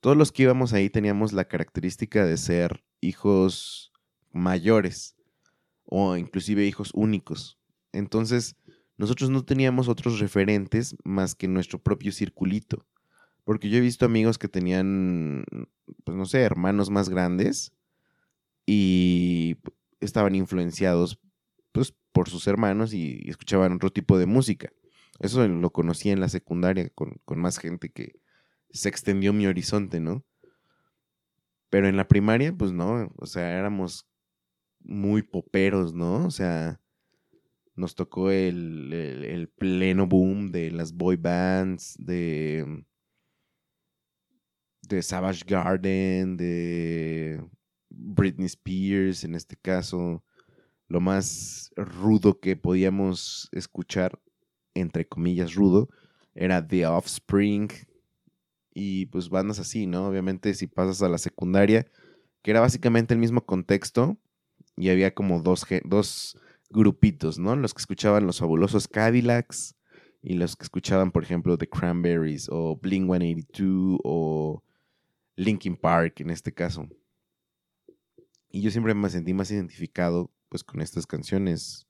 [0.00, 3.92] todos los que íbamos ahí teníamos la característica de ser hijos
[4.32, 5.16] mayores
[5.84, 7.58] o inclusive hijos únicos.
[7.92, 8.56] Entonces,
[8.96, 12.86] nosotros no teníamos otros referentes más que nuestro propio circulito.
[13.44, 15.44] Porque yo he visto amigos que tenían,
[16.04, 17.72] pues no sé, hermanos más grandes
[18.66, 19.56] y
[20.00, 21.20] estaban influenciados
[21.72, 24.70] pues, por sus hermanos y, escuchaban otro tipo de música.
[25.20, 28.20] Eso lo conocí en la secundaria con, con más gente que
[28.70, 30.24] se extendió mi horizonte, ¿no?
[31.70, 34.06] Pero en la primaria, pues no, o sea, éramos
[34.80, 36.24] muy poperos, ¿no?
[36.24, 36.80] O sea,
[37.76, 42.84] nos tocó el, pleno boom de las boy bands, de,
[44.82, 47.44] de Savage Garden, de
[47.90, 50.24] Britney Spears, en este caso,
[50.88, 54.20] lo más rudo que podíamos escuchar,
[54.74, 55.88] entre comillas rudo,
[56.34, 57.68] era The Offspring
[58.72, 60.08] y pues bandas así, ¿no?
[60.08, 61.86] Obviamente si pasas a la secundaria,
[62.42, 64.18] que era básicamente el mismo contexto
[64.76, 66.36] y había como dos, dos
[66.70, 67.56] grupitos, ¿no?
[67.56, 69.74] Los que escuchaban los fabulosos Cadillacs
[70.22, 74.62] y los que escuchaban, por ejemplo, The Cranberries o Blink 182 o
[75.36, 76.88] Linkin Park en este caso.
[78.50, 81.86] Y yo siempre me sentí más identificado pues con estas canciones,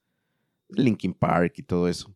[0.69, 2.15] Linkin Park y todo eso.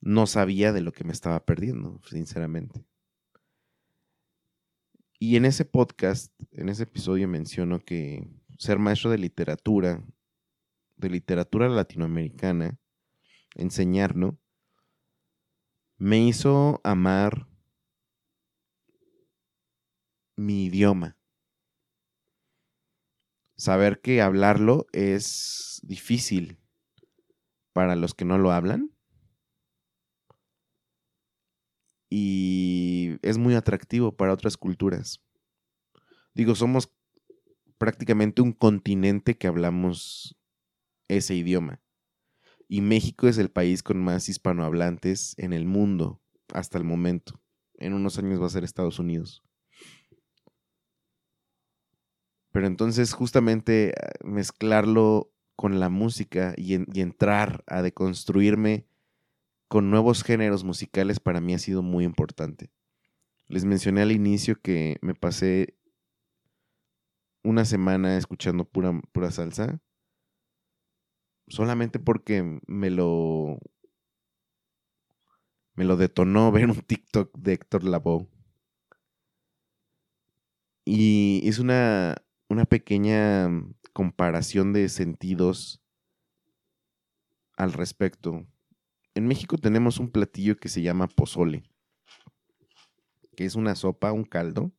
[0.00, 2.84] No sabía de lo que me estaba perdiendo, sinceramente.
[5.18, 10.04] Y en ese podcast, en ese episodio menciono que ser maestro de literatura
[10.98, 12.78] de literatura latinoamericana,
[13.54, 14.38] enseñarlo,
[15.96, 17.48] me hizo amar
[20.36, 21.16] mi idioma.
[23.56, 26.60] Saber que hablarlo es difícil
[27.72, 28.92] para los que no lo hablan.
[32.08, 35.20] Y es muy atractivo para otras culturas.
[36.34, 36.94] Digo, somos
[37.78, 40.38] prácticamente un continente que hablamos
[41.08, 41.80] ese idioma.
[42.68, 46.20] Y México es el país con más hispanohablantes en el mundo
[46.52, 47.40] hasta el momento.
[47.78, 49.42] En unos años va a ser Estados Unidos.
[52.52, 58.86] Pero entonces justamente ah, mezclarlo con la música y, entrar a deconstruirme
[59.66, 62.70] con nuevos géneros musicales para mí ha sido muy importante.
[63.48, 65.76] Les mencioné al inicio que me pasé
[67.42, 69.80] una semana escuchando pura, pura salsa
[71.48, 73.58] solamente porque me lo
[75.78, 78.26] me lo detonó ver un TikTok de Héctor Lavoe.
[80.84, 82.16] Y es una,
[82.48, 83.48] una pequeña
[83.92, 85.80] comparación de sentidos
[87.56, 88.44] al respecto.
[89.14, 91.62] En México tenemos un platillo que se llama pozole,
[93.36, 94.72] que es una sopa, un caldo,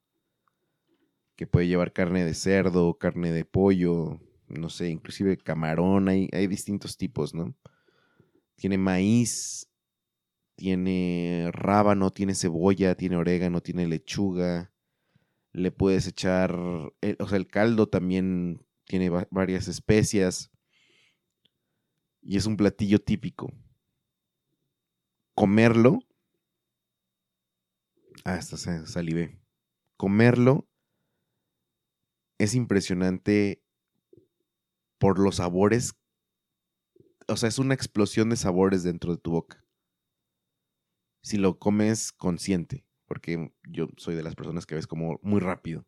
[1.38, 4.20] que puede llevar carne de cerdo, carne de pollo,
[4.50, 7.56] no sé, inclusive camarón, hay, hay distintos tipos, ¿no?
[8.56, 9.70] Tiene maíz,
[10.56, 14.74] tiene rábano, tiene cebolla, tiene orégano, tiene lechuga.
[15.52, 16.94] Le puedes echar, o
[17.28, 20.52] sea, el caldo también tiene varias especias.
[22.22, 23.52] Y es un platillo típico.
[25.34, 26.00] Comerlo.
[28.26, 29.40] Ah, hasta salivé.
[29.96, 30.70] Comerlo
[32.40, 33.62] es impresionante
[35.00, 35.96] por los sabores.
[37.28, 39.66] O sea, es una explosión de sabores dentro de tu boca.
[41.24, 45.86] Si lo comes consciente, porque yo soy de las personas que ves como muy rápido.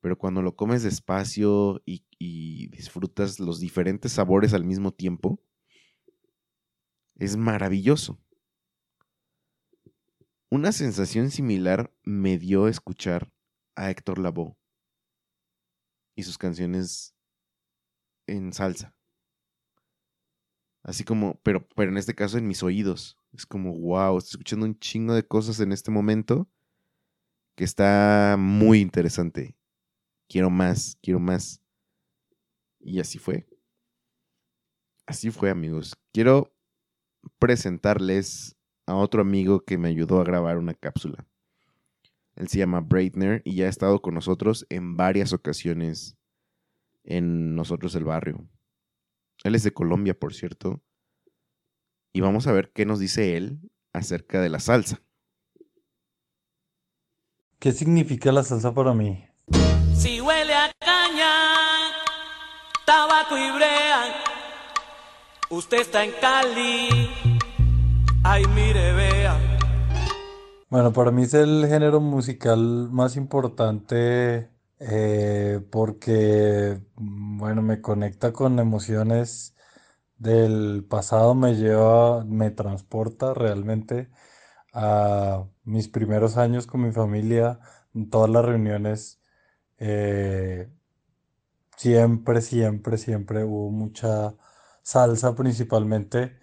[0.00, 5.42] Pero cuando lo comes despacio y, disfrutas los diferentes sabores al mismo tiempo,
[7.16, 8.18] es maravilloso.
[10.50, 13.30] Una sensación similar me dio escuchar
[13.76, 14.56] a Héctor Lavoe
[16.14, 17.14] y sus canciones
[18.30, 18.94] en salsa.
[20.82, 23.18] Así como, pero, pero en este caso en mis oídos.
[23.32, 26.48] Es como, wow, estoy escuchando un chingo de cosas en este momento
[27.54, 29.56] que está muy interesante.
[30.28, 31.62] Quiero más, quiero más.
[32.80, 33.46] Y así fue.
[35.06, 35.96] Así fue, amigos.
[36.12, 36.54] Quiero
[37.38, 38.56] presentarles
[38.86, 41.26] a otro amigo que me ayudó a grabar una cápsula.
[42.36, 46.16] Él se llama Breitner y ya ha estado con nosotros en varias ocasiones
[47.04, 48.48] en nosotros el barrio.
[49.44, 50.82] Él es de Colombia, por cierto.
[52.12, 53.60] Y vamos a ver qué nos dice él
[53.92, 55.02] acerca de la salsa.
[57.58, 59.24] ¿Qué significa la salsa para mí?
[59.94, 61.30] Si huele a caña,
[62.86, 64.14] tabaco y brea,
[65.50, 67.10] usted está en Cali,
[68.24, 69.58] ay mire, vea.
[70.70, 74.48] Bueno, para mí es el género musical más importante
[74.80, 79.56] eh, porque, bueno, me conecta con emociones
[80.18, 84.10] del pasado me lleva, me transporta realmente
[84.74, 87.60] a mis primeros años con mi familia,
[87.94, 89.20] en todas las reuniones.
[89.78, 90.70] eh,
[91.76, 94.34] siempre, siempre, siempre hubo mucha
[94.82, 96.38] salsa principalmente.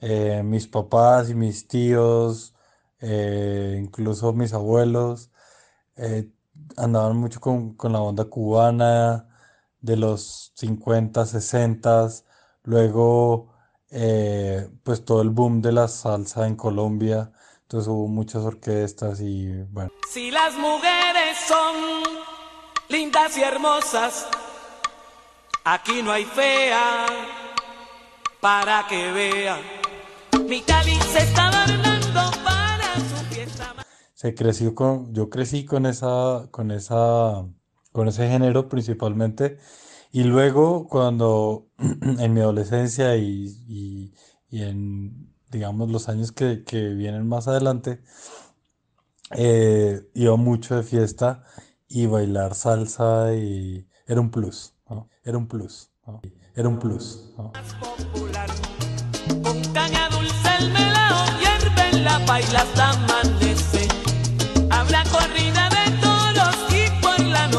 [0.00, 2.54] eh, mis papás y mis tíos,
[3.80, 5.30] incluso mis abuelos,
[6.76, 9.26] andaban mucho con, con la onda cubana
[9.80, 12.08] de los 50, 60,
[12.64, 13.52] luego
[13.90, 17.30] eh, pues todo el boom de la salsa en Colombia,
[17.62, 19.90] entonces hubo muchas orquestas y bueno.
[20.10, 21.76] Si las mujeres son
[22.88, 24.28] lindas y hermosas,
[25.64, 27.06] aquí no hay fea
[28.40, 29.60] para que vean.
[30.48, 31.51] Mi Cali se está
[34.22, 37.44] se creció con, yo crecí con esa, con esa,
[37.90, 39.58] con ese género principalmente.
[40.12, 41.66] Y luego cuando
[42.20, 44.12] en mi adolescencia y,
[44.48, 48.00] y- en, digamos, los años que, que vienen más adelante,
[49.32, 51.42] eh, iba mucho de fiesta
[51.88, 54.72] y bailar salsa y era un plus.
[55.24, 55.90] Era un plus.
[56.54, 57.50] Era un plus, ¿no?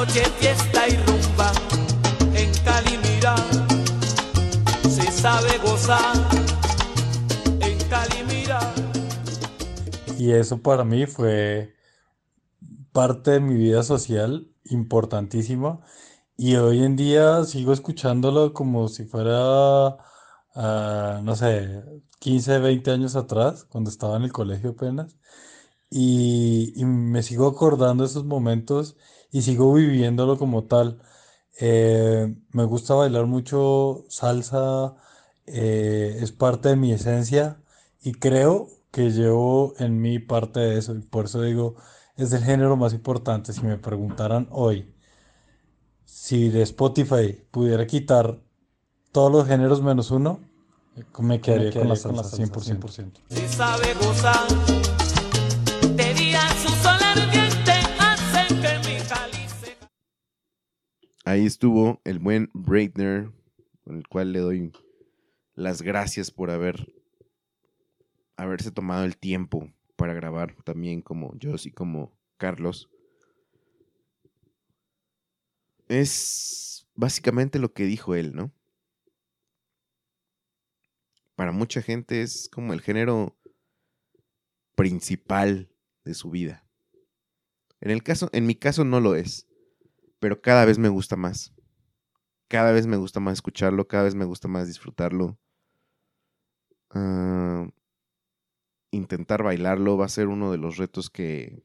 [0.06, 1.54] Y rumba.
[10.44, 11.74] Eso para mí fue
[12.92, 15.80] parte de mi vida social importantísima.
[16.36, 19.98] Y hoy en día sigo escuchándolo como si fuera,
[20.56, 21.84] ah, no sé,
[22.20, 25.18] 15, 20 años atrás, cuando estaba en el colegio apenas.
[25.90, 28.98] Y, y me sigo acordando esos momentos
[29.34, 31.02] y sigo viviéndolo como tal.
[31.60, 34.96] Eh, me gusta bailar mucho salsa,
[35.48, 37.58] eh, es parte de mi esencia
[38.02, 40.96] y creo que llevo en mí parte de eso.
[40.96, 41.76] Y por eso digo,
[42.16, 43.54] es el género más importante.
[43.54, 44.94] Si me preguntaran hoy
[46.06, 48.40] si de Spotify pudiera quitar
[49.12, 50.40] todos los géneros menos uno,
[51.18, 53.14] me quedaría con la salsa 100%.
[53.30, 55.03] se sabe gozar.
[61.26, 63.32] Ahí estuvo el buen Breitner,
[63.86, 64.74] con el cual le doy
[65.56, 66.94] las gracias por haber
[68.36, 72.90] haberse tomado el tiempo para grabar también como yo y como Carlos.
[75.88, 78.52] Es básicamente lo que dijo él, ¿no?
[81.36, 83.38] Para mucha gente es como el género
[84.76, 85.70] principal
[86.04, 86.68] de su vida.
[87.80, 89.48] En el caso, en mi caso no lo es
[90.24, 91.54] pero cada vez me gusta más.
[92.48, 95.38] Cada vez me gusta más escucharlo, cada vez me gusta más disfrutarlo.
[96.96, 97.68] Ah,
[98.92, 101.64] intentar bailarlo va a ser uno de los retos que,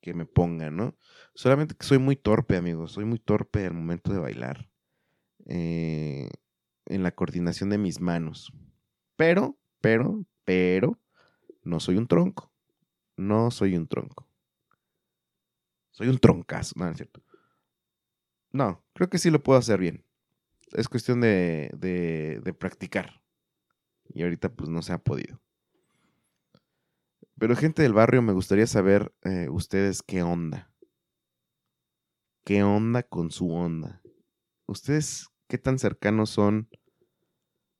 [0.00, 0.96] que me pongan, ¿no?
[1.34, 4.70] Solamente que soy muy torpe, amigos, soy muy torpe al momento de bailar.
[5.46, 6.30] eh,
[6.86, 8.52] en la coordinación de mis manos.
[9.16, 10.98] Pero, pero, pero,
[11.64, 12.52] no soy un tronco.
[13.16, 14.28] No soy un tronco.
[15.90, 17.20] Soy un troncazo, no, no es cierto.
[18.58, 20.04] No, creo que sí lo puedo hacer bien.
[20.72, 23.22] Es cuestión de, de, practicar.
[24.12, 25.40] Y ahorita pues no se ha podido.
[27.38, 30.72] Pero gente del barrio, me gustaría saber eh, ustedes qué onda.
[32.44, 34.02] ¿Qué onda con su onda?
[34.66, 36.68] ¿Ustedes qué tan cercanos son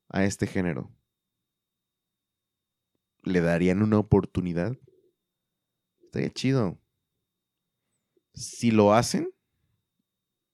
[0.09, 0.95] a este género?
[3.25, 4.79] ¿Le darían una oportunidad?
[6.05, 6.79] Estaría chido.
[8.33, 9.35] Si lo hacen,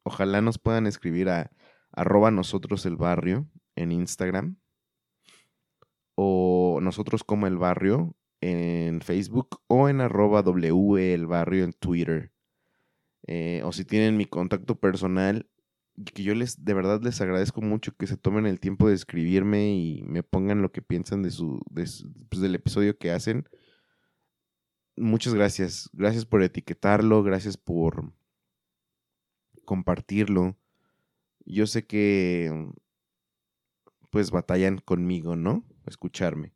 [0.05, 1.51] ojalá nos puedan escribir a
[1.91, 4.57] arroba nosotros el barrio en Instagram
[6.15, 12.33] o nosotros como el barrio en Facebook o en arroba W el barrio en Twitter.
[13.27, 15.49] Eh, o si tienen mi contacto personal,
[16.13, 19.75] que yo les de verdad les agradezco mucho que se tomen el tiempo de escribirme
[19.75, 23.49] y me pongan lo que piensan de su, de su- pues, del episodio que hacen.
[24.97, 25.89] Muchas gracias.
[25.93, 28.13] Gracias por etiquetarlo, gracias por
[29.65, 30.57] compartirlo.
[31.45, 32.73] Yo sé que
[34.11, 35.65] pues batallan conmigo, ¿no?
[35.87, 36.55] Escucharme.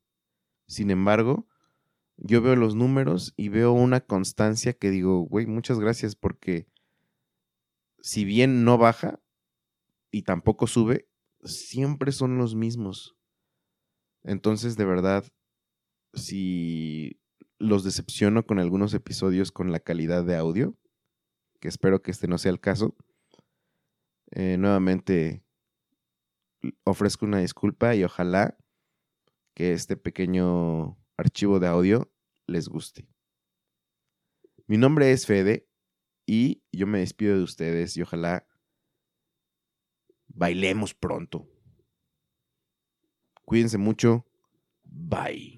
[0.67, 1.49] Sin embargo,
[2.17, 6.69] yo veo los números y veo una constancia que digo, güey, muchas gracias porque
[8.01, 9.21] si bien no baja
[10.11, 11.09] y tampoco sube,
[11.43, 13.17] siempre son los mismos.
[14.23, 15.25] Entonces, de verdad,
[16.15, 17.21] si
[17.59, 20.77] los decepciono con algunos episodios con la calidad de audio,
[21.61, 22.97] que espero que este no sea el caso,
[24.31, 25.45] eh, nuevamente
[26.85, 28.59] ofrezco una disculpa y ojalá
[29.55, 32.13] que este pequeño archivo de audio
[32.47, 33.09] les guste.
[34.67, 35.69] Mi nombre es Fede
[36.27, 38.47] y yo me despido de ustedes y ojalá
[40.27, 41.49] bailemos pronto.
[43.45, 44.27] Cuídense mucho.
[44.85, 45.58] Bye.